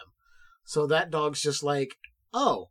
[0.64, 1.96] So that dog's just like,
[2.34, 2.68] oh,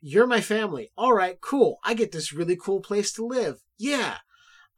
[0.00, 0.90] you're my family.
[0.96, 1.78] All right, cool.
[1.82, 3.64] I get this really cool place to live.
[3.76, 4.18] Yeah.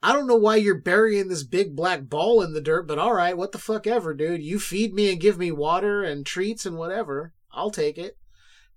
[0.03, 3.12] I don't know why you're burying this big black ball in the dirt, but all
[3.12, 4.42] right, what the fuck ever, dude.
[4.42, 7.34] You feed me and give me water and treats and whatever.
[7.53, 8.16] I'll take it.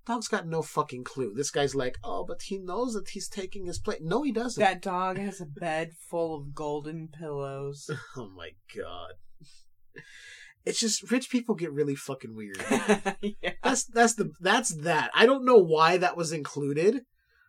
[0.06, 1.34] Dog's got no fucking clue.
[1.34, 4.00] This guy's like, oh, but he knows that he's taking his place.
[4.02, 4.62] No, he doesn't.
[4.62, 7.90] That dog has a bed full of golden pillows.
[8.18, 9.14] Oh my god.
[10.66, 12.58] It's just rich people get really fucking weird.
[13.22, 13.54] yeah.
[13.64, 15.10] That's that's the that's that.
[15.14, 17.02] I don't know why that was included.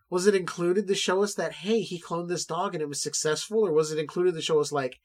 [0.09, 3.01] Was it included to show us that hey, he cloned this dog and it was
[3.01, 4.97] successful, or was it included to show us like,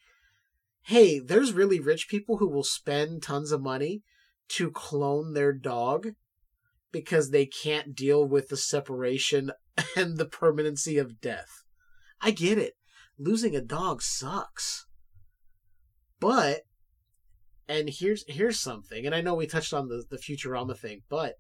[0.85, 4.03] hey, there's really rich people who will spend tons of money
[4.49, 6.09] to clone their dog
[6.93, 9.53] because they can't deal with the separation
[9.97, 11.63] and the permanency of death.
[12.21, 12.75] I get it.
[13.19, 14.87] Losing a dog sucks.
[16.19, 16.63] But
[17.69, 21.35] and here's here's something, and I know we touched on the, the Futurama thing, but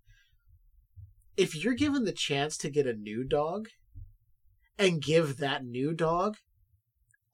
[1.36, 3.68] if you're given the chance to get a new dog
[4.78, 6.36] and give that new dog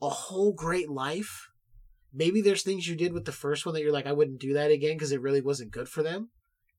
[0.01, 1.49] a whole great life,
[2.12, 4.55] maybe there's things you did with the first one that you're like, I wouldn't do
[4.55, 6.31] that again because it really wasn't good for them.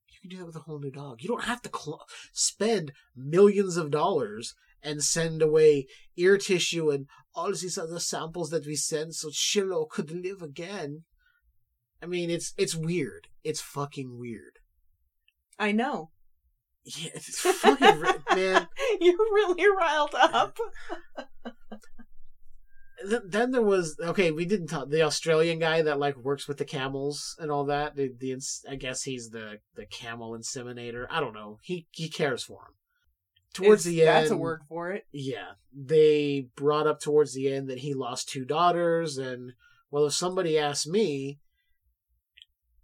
[0.10, 1.22] You can do that with a whole new dog.
[1.22, 7.08] You don't have to cl- spend millions of dollars and send away ear tissue and
[7.36, 11.04] all these other samples that we send so Shiloh could live again.
[12.02, 13.28] I mean, it's it's weird.
[13.44, 14.60] It's fucking weird.
[15.60, 16.12] I know.
[16.86, 18.02] Yeah, it's fucking
[18.36, 18.68] man.
[19.02, 20.58] You're really riled up.
[23.08, 24.32] Th- Then there was okay.
[24.32, 27.96] We didn't talk the Australian guy that like works with the camels and all that.
[27.96, 31.06] The, the ins- I guess he's the the camel inseminator.
[31.10, 31.60] I don't know.
[31.62, 32.74] He he cares for him.
[33.54, 35.06] Towards It's- the end, That's a word for it.
[35.12, 39.54] Yeah, they brought up towards the end that he lost two daughters, and
[39.92, 41.40] well, if somebody asked me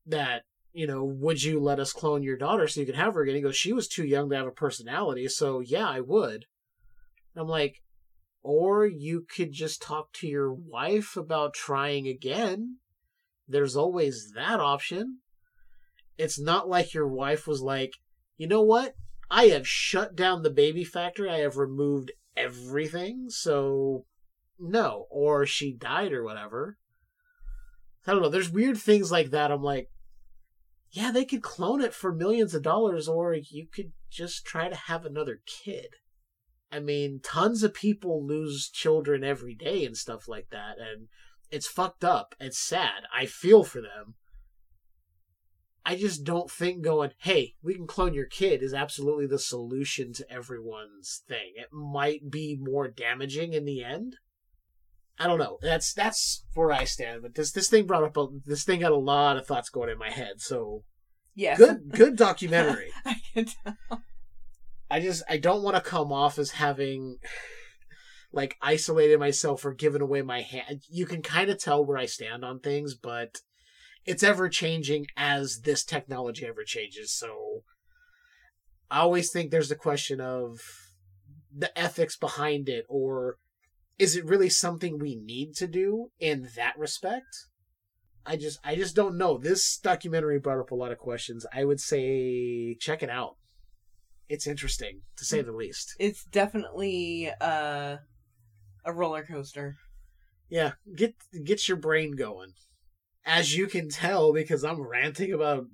[0.05, 0.43] that,
[0.74, 3.36] you know, would you let us clone your daughter so you could have her again?
[3.36, 6.45] He goes, she was too young to have a personality, so yeah, I would.
[7.36, 7.82] And I'm like,
[8.43, 12.77] or you could just talk to your wife about trying again.
[13.47, 15.19] There's always that option.
[16.17, 17.93] It's not like your wife was like,
[18.37, 18.95] you know what?
[19.31, 21.29] I have shut down the baby factory.
[21.29, 23.27] I have removed everything.
[23.29, 24.05] So,
[24.59, 25.07] no.
[25.09, 26.77] Or she died or whatever.
[28.05, 28.29] I don't know.
[28.29, 29.51] There's weird things like that.
[29.51, 29.89] I'm like,
[30.91, 34.75] yeah, they could clone it for millions of dollars, or you could just try to
[34.75, 35.87] have another kid.
[36.74, 41.07] I mean, tons of people lose children every day and stuff like that, and
[41.51, 42.34] it's fucked up.
[42.39, 43.03] It's sad.
[43.15, 44.15] I feel for them.
[45.86, 50.13] I just don't think going, hey, we can clone your kid is absolutely the solution
[50.13, 51.53] to everyone's thing.
[51.55, 54.15] It might be more damaging in the end.
[55.19, 55.59] I don't know.
[55.61, 57.21] That's that's where I stand.
[57.21, 59.89] But this this thing brought up a this thing got a lot of thoughts going
[59.89, 60.39] in my head.
[60.41, 60.86] So
[61.36, 62.89] yeah, good good documentary.
[63.05, 64.01] I can tell.
[64.93, 67.17] I just I don't want to come off as having
[68.31, 70.83] like isolated myself or given away my hand.
[70.87, 73.39] You can kind of tell where I stand on things, but
[74.05, 77.11] it's ever changing as this technology ever changes.
[77.11, 77.63] So
[78.91, 80.59] I always think there's the question of
[81.51, 83.37] the ethics behind it or
[83.97, 87.47] is it really something we need to do in that respect?
[88.27, 89.39] I just I just don't know.
[89.39, 91.47] This documentary brought up a lot of questions.
[91.51, 93.37] I would say check it out.
[94.30, 95.95] It's interesting to say the least.
[95.99, 97.97] It's definitely uh,
[98.86, 99.76] a roller coaster.
[100.49, 102.53] Yeah, get get your brain going.
[103.26, 105.65] As you can tell because I'm ranting about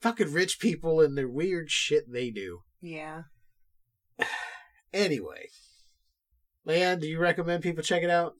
[0.00, 2.60] fucking rich people and their weird shit they do.
[2.80, 3.22] Yeah.
[4.92, 5.46] Anyway,
[6.66, 8.34] Leiann, do you recommend people check it out?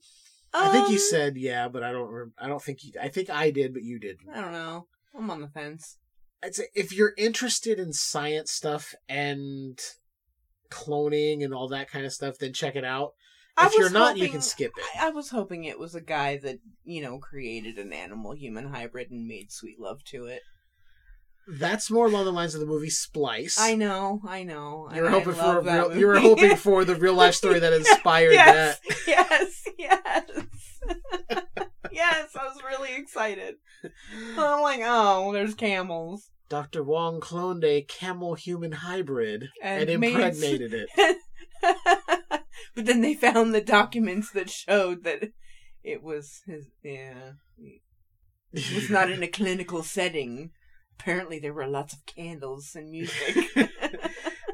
[0.53, 2.33] I think you Um, said yeah, but I don't.
[2.37, 2.91] I don't think you.
[3.01, 4.27] I think I did, but you didn't.
[4.33, 4.87] I don't know.
[5.17, 5.97] I'm on the fence.
[6.43, 9.79] I'd say if you're interested in science stuff and
[10.71, 13.11] cloning and all that kind of stuff, then check it out.
[13.57, 14.83] I If you're was not, you can skip it.
[14.99, 18.69] I, I was hoping it was a guy that you know created an animal human
[18.69, 20.41] hybrid and made sweet love to it.
[21.47, 23.59] That's more along the lines of the movie Splice.
[23.59, 24.87] I know, I know.
[24.93, 26.95] You were and I hoping for a love that real, you were hoping for the
[26.95, 28.97] real life story that inspired yes, that.
[29.07, 32.35] yes, yes, yes.
[32.39, 33.55] I was really excited.
[34.37, 36.29] I'm like, oh, there's camels.
[36.49, 36.83] Dr.
[36.83, 41.17] Hwang cloned a camel human hybrid and, And made- impregnated it.
[42.75, 45.29] but then they found the documents that showed that
[45.83, 46.67] it was his.
[46.83, 47.33] Yeah,
[48.51, 50.51] it was not in a clinical setting.
[50.99, 53.47] Apparently, there were lots of candles and music.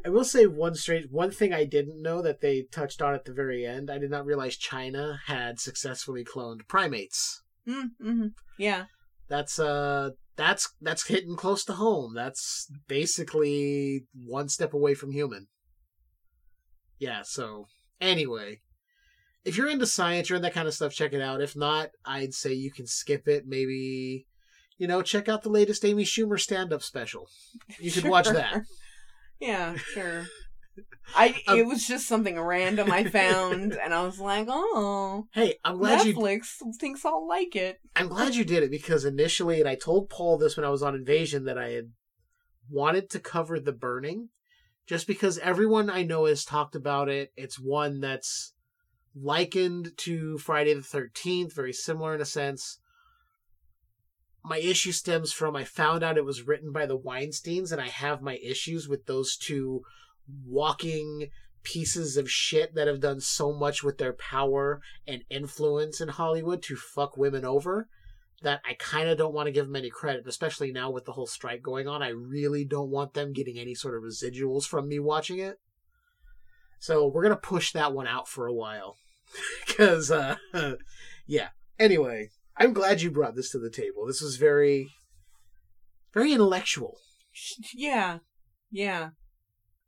[0.08, 3.26] I will say one strange one thing I didn't know that they touched on at
[3.26, 3.92] the very end.
[3.92, 7.44] I did not realize China had successfully cloned primates.
[7.68, 8.28] mm-hmm.
[8.58, 8.86] Yeah,
[9.28, 12.14] That's uh that's that's hitting close to home.
[12.16, 15.48] That's basically one step away from human.
[17.00, 17.66] Yeah, so
[18.00, 18.62] anyway,
[19.44, 21.42] if you're into science, you're in that kind of stuff, check it out.
[21.42, 23.44] If not, I'd say you can skip it.
[23.46, 24.26] Maybe
[24.78, 27.28] you know, check out the latest Amy Schumer stand up special.
[27.78, 28.62] You should watch that.
[29.40, 30.26] Yeah, sure.
[31.16, 35.56] I um, it was just something random I found, and I was like, oh, Hey,
[35.64, 36.48] I'm glad you Netflix
[36.80, 37.80] thinks I'll like it.
[37.96, 40.84] I'm glad you did it because initially, and I told Paul this when I was
[40.84, 41.92] on Invasion that I had
[42.70, 44.30] wanted to cover The Burning,
[44.86, 47.32] just because everyone I know has talked about it.
[47.36, 48.54] It's one that's
[49.16, 52.80] likened to Friday the 13th, very similar in a sense.
[54.48, 57.90] My issue stems from I found out it was written by the Weinsteins, and I
[57.90, 59.82] have my issues with those two
[60.46, 61.28] walking
[61.64, 66.62] pieces of shit that have done so much with their power and influence in Hollywood
[66.64, 67.90] to fuck women over
[68.42, 71.12] that I kind of don't want to give them any credit, especially now with the
[71.12, 72.02] whole strike going on.
[72.02, 75.60] I really don't want them getting any sort of residuals from me watching it.
[76.80, 78.98] So we're going to push that one out for a while.
[79.68, 80.38] Because, uh,
[81.28, 81.50] yeah.
[81.78, 82.30] Anyway,
[82.60, 84.06] I'm glad you brought this to the table.
[84.08, 84.90] This was very,
[86.14, 86.98] very intellectual.
[87.76, 88.18] Yeah,
[88.72, 89.10] yeah.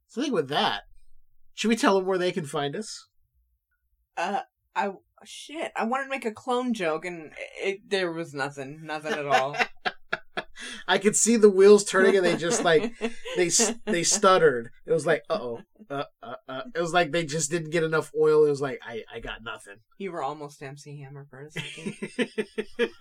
[0.07, 0.83] So I think with that,
[1.55, 3.07] should we tell them where they can find us?
[4.15, 4.41] Uh,
[4.75, 4.91] I
[5.25, 5.71] shit.
[5.75, 9.55] I wanted to make a clone joke, and it, there was nothing, nothing at all.
[10.87, 12.93] I could see the wheels turning, and they just like
[13.37, 13.49] they
[13.85, 14.69] they stuttered.
[14.85, 16.61] It was like, uh-oh, uh uh uh.
[16.75, 18.45] It was like they just didn't get enough oil.
[18.45, 19.75] It was like I I got nothing.
[19.97, 21.95] you were almost MC Hammer for a second.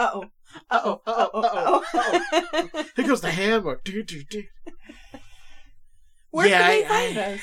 [0.00, 0.24] Uh oh.
[0.70, 1.02] Uh oh.
[1.06, 1.84] Uh oh.
[1.92, 2.20] Uh
[2.52, 2.84] oh.
[2.94, 3.80] Here goes the hammer.
[3.84, 4.44] Do, do, do.
[6.30, 7.40] Where Yeah, can they I- find I- us?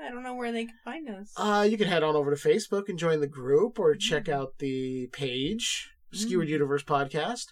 [0.00, 1.32] I don't know where they can find us.
[1.36, 4.58] Uh, you can head on over to Facebook and join the group, or check out
[4.60, 6.52] the page, Skewered mm.
[6.52, 7.46] Universe Podcast.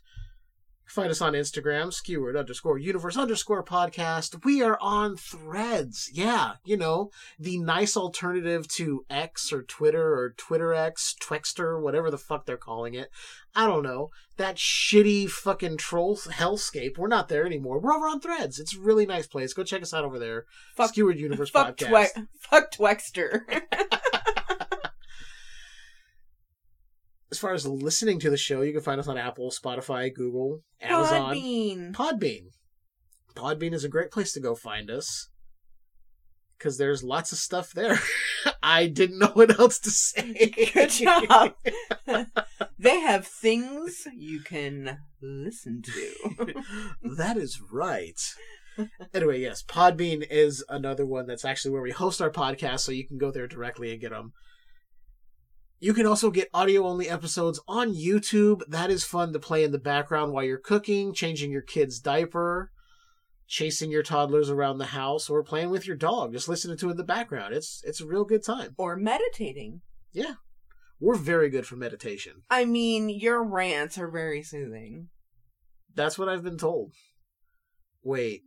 [0.87, 4.45] Find us on Instagram, skewered underscore universe underscore podcast.
[4.45, 6.09] We are on threads.
[6.13, 12.09] Yeah, you know, the nice alternative to X or Twitter or Twitter X, Twexter, whatever
[12.09, 13.09] the fuck they're calling it.
[13.55, 14.11] I don't know.
[14.37, 16.99] That shitty fucking troll hellscape.
[16.99, 17.81] We're not there anymore.
[17.81, 18.61] We're over on threads.
[18.61, 19.55] It's a really nice place.
[19.55, 20.45] Go check us out over there.
[20.77, 21.89] Fuck- Skewered Universe Fuck Podcast.
[21.89, 23.41] Twe- fuck Twexter.
[27.31, 30.63] as far as listening to the show, you can find us on Apple, Spotify, Google,
[30.81, 31.93] Amazon, Podbean.
[31.93, 32.43] Podbean.
[33.35, 35.29] Podbean is a great place to go find us
[36.57, 37.99] because there's lots of stuff there.
[38.63, 40.53] I didn't know what else to say.
[40.73, 41.55] Good job.
[42.79, 46.55] they have things you can listen to.
[47.17, 48.21] that is right.
[49.15, 53.07] Anyway, yes, Podbean is another one that's actually where we host our podcast, so you
[53.07, 54.33] can go there directly and get them.
[55.79, 58.63] You can also get audio only episodes on YouTube.
[58.69, 62.71] That is fun to play in the background while you're cooking, changing your kid's diaper,
[63.47, 66.33] chasing your toddlers around the house, or playing with your dog.
[66.33, 67.55] Just listening to it in the background.
[67.55, 68.75] It's it's a real good time.
[68.79, 69.83] or meditating.
[70.13, 70.35] Yeah.
[70.99, 72.43] We're very good for meditation.
[72.49, 75.09] I mean, your rants are very soothing.
[75.95, 76.95] That's what I've been told.
[78.03, 78.45] Wait.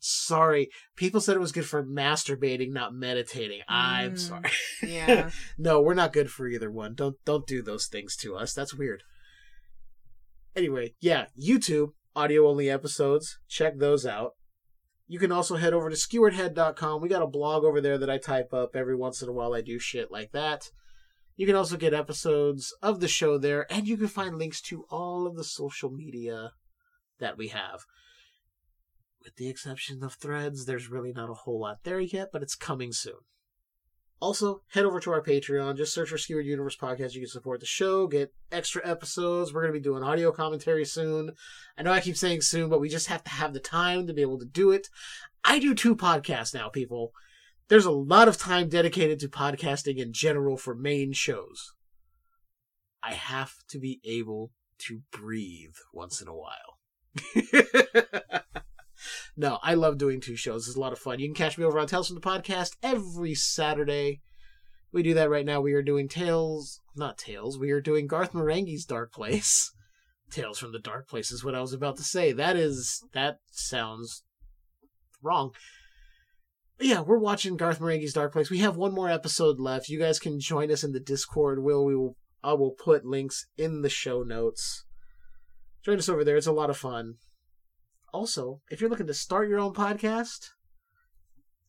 [0.00, 0.68] Sorry.
[0.96, 3.60] People said it was good for masturbating, not meditating.
[3.68, 4.50] I'm Mm, sorry.
[4.86, 5.30] yeah.
[5.56, 6.94] no, we're not good for either one.
[6.94, 8.52] Don't don't do those things to us.
[8.54, 9.02] That's weird.
[10.56, 13.38] Anyway, yeah, YouTube audio only episodes.
[13.48, 14.32] Check those out.
[15.06, 17.00] You can also head over to skeweredhead.com.
[17.00, 19.54] We got a blog over there that I type up every once in a while.
[19.54, 20.64] I do shit like that.
[21.36, 24.84] You can also get episodes of the show there, and you can find links to
[24.90, 26.50] all of the social media
[27.20, 27.80] that we have.
[29.22, 32.54] With the exception of threads, there's really not a whole lot there yet, but it's
[32.54, 33.20] coming soon.
[34.20, 35.76] Also, head over to our Patreon.
[35.76, 37.14] Just search for Skewered Universe Podcast.
[37.14, 39.52] You can support the show, get extra episodes.
[39.52, 41.32] We're going to be doing audio commentary soon.
[41.76, 44.14] I know I keep saying soon, but we just have to have the time to
[44.14, 44.88] be able to do it.
[45.44, 47.12] I do two podcasts now, people.
[47.68, 51.74] There's a lot of time dedicated to podcasting in general for main shows.
[53.02, 56.78] I have to be able to breathe once in a while.
[59.36, 60.66] no, I love doing two shows.
[60.66, 61.18] It's a lot of fun.
[61.18, 64.20] You can catch me over on Tales from the Podcast every Saturday.
[64.92, 65.60] We do that right now.
[65.60, 67.58] We are doing Tales, not Tales.
[67.58, 69.72] We are doing Garth Marenghi's Dark Place.
[70.30, 72.32] Tales from the Dark Place is what I was about to say.
[72.32, 74.24] That is that sounds
[75.22, 75.52] wrong.
[76.80, 78.50] Yeah, we're watching Garth Marenghi's Dark Place.
[78.50, 79.88] We have one more episode left.
[79.88, 81.62] You guys can join us in the Discord.
[81.62, 84.84] Will we will I will put links in the show notes.
[85.84, 86.36] Join us over there.
[86.36, 87.14] It's a lot of fun.
[88.12, 90.48] Also, if you're looking to start your own podcast,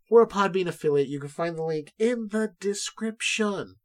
[0.09, 1.09] we're a Podbean affiliate.
[1.09, 3.75] You can find the link in the description.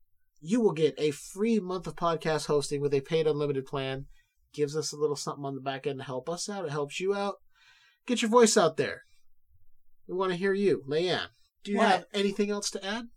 [0.41, 4.07] You will get a free month of podcast hosting with a paid unlimited plan.
[4.53, 6.65] Gives us a little something on the back end to help us out.
[6.65, 7.37] It helps you out.
[8.07, 9.03] Get your voice out there.
[10.07, 11.27] We want to hear you, Leiann.
[11.65, 11.89] Do you What?
[11.89, 13.09] have anything else to add?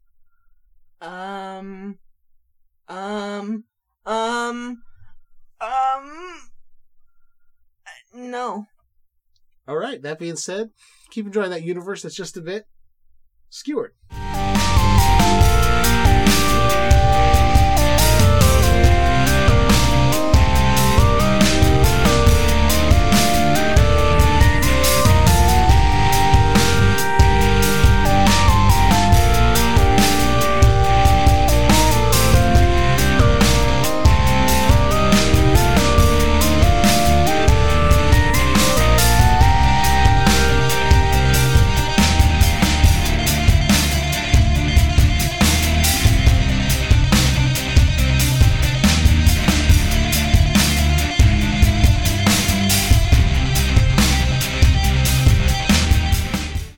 [1.02, 2.00] Um,
[2.88, 3.66] um,
[4.06, 4.84] um,
[5.62, 6.40] um,
[8.14, 8.66] no.
[9.68, 10.02] All right.
[10.02, 10.70] That being said,
[11.10, 12.04] keep enjoying that universe.
[12.04, 12.68] That's just a bit
[13.50, 13.94] skewered.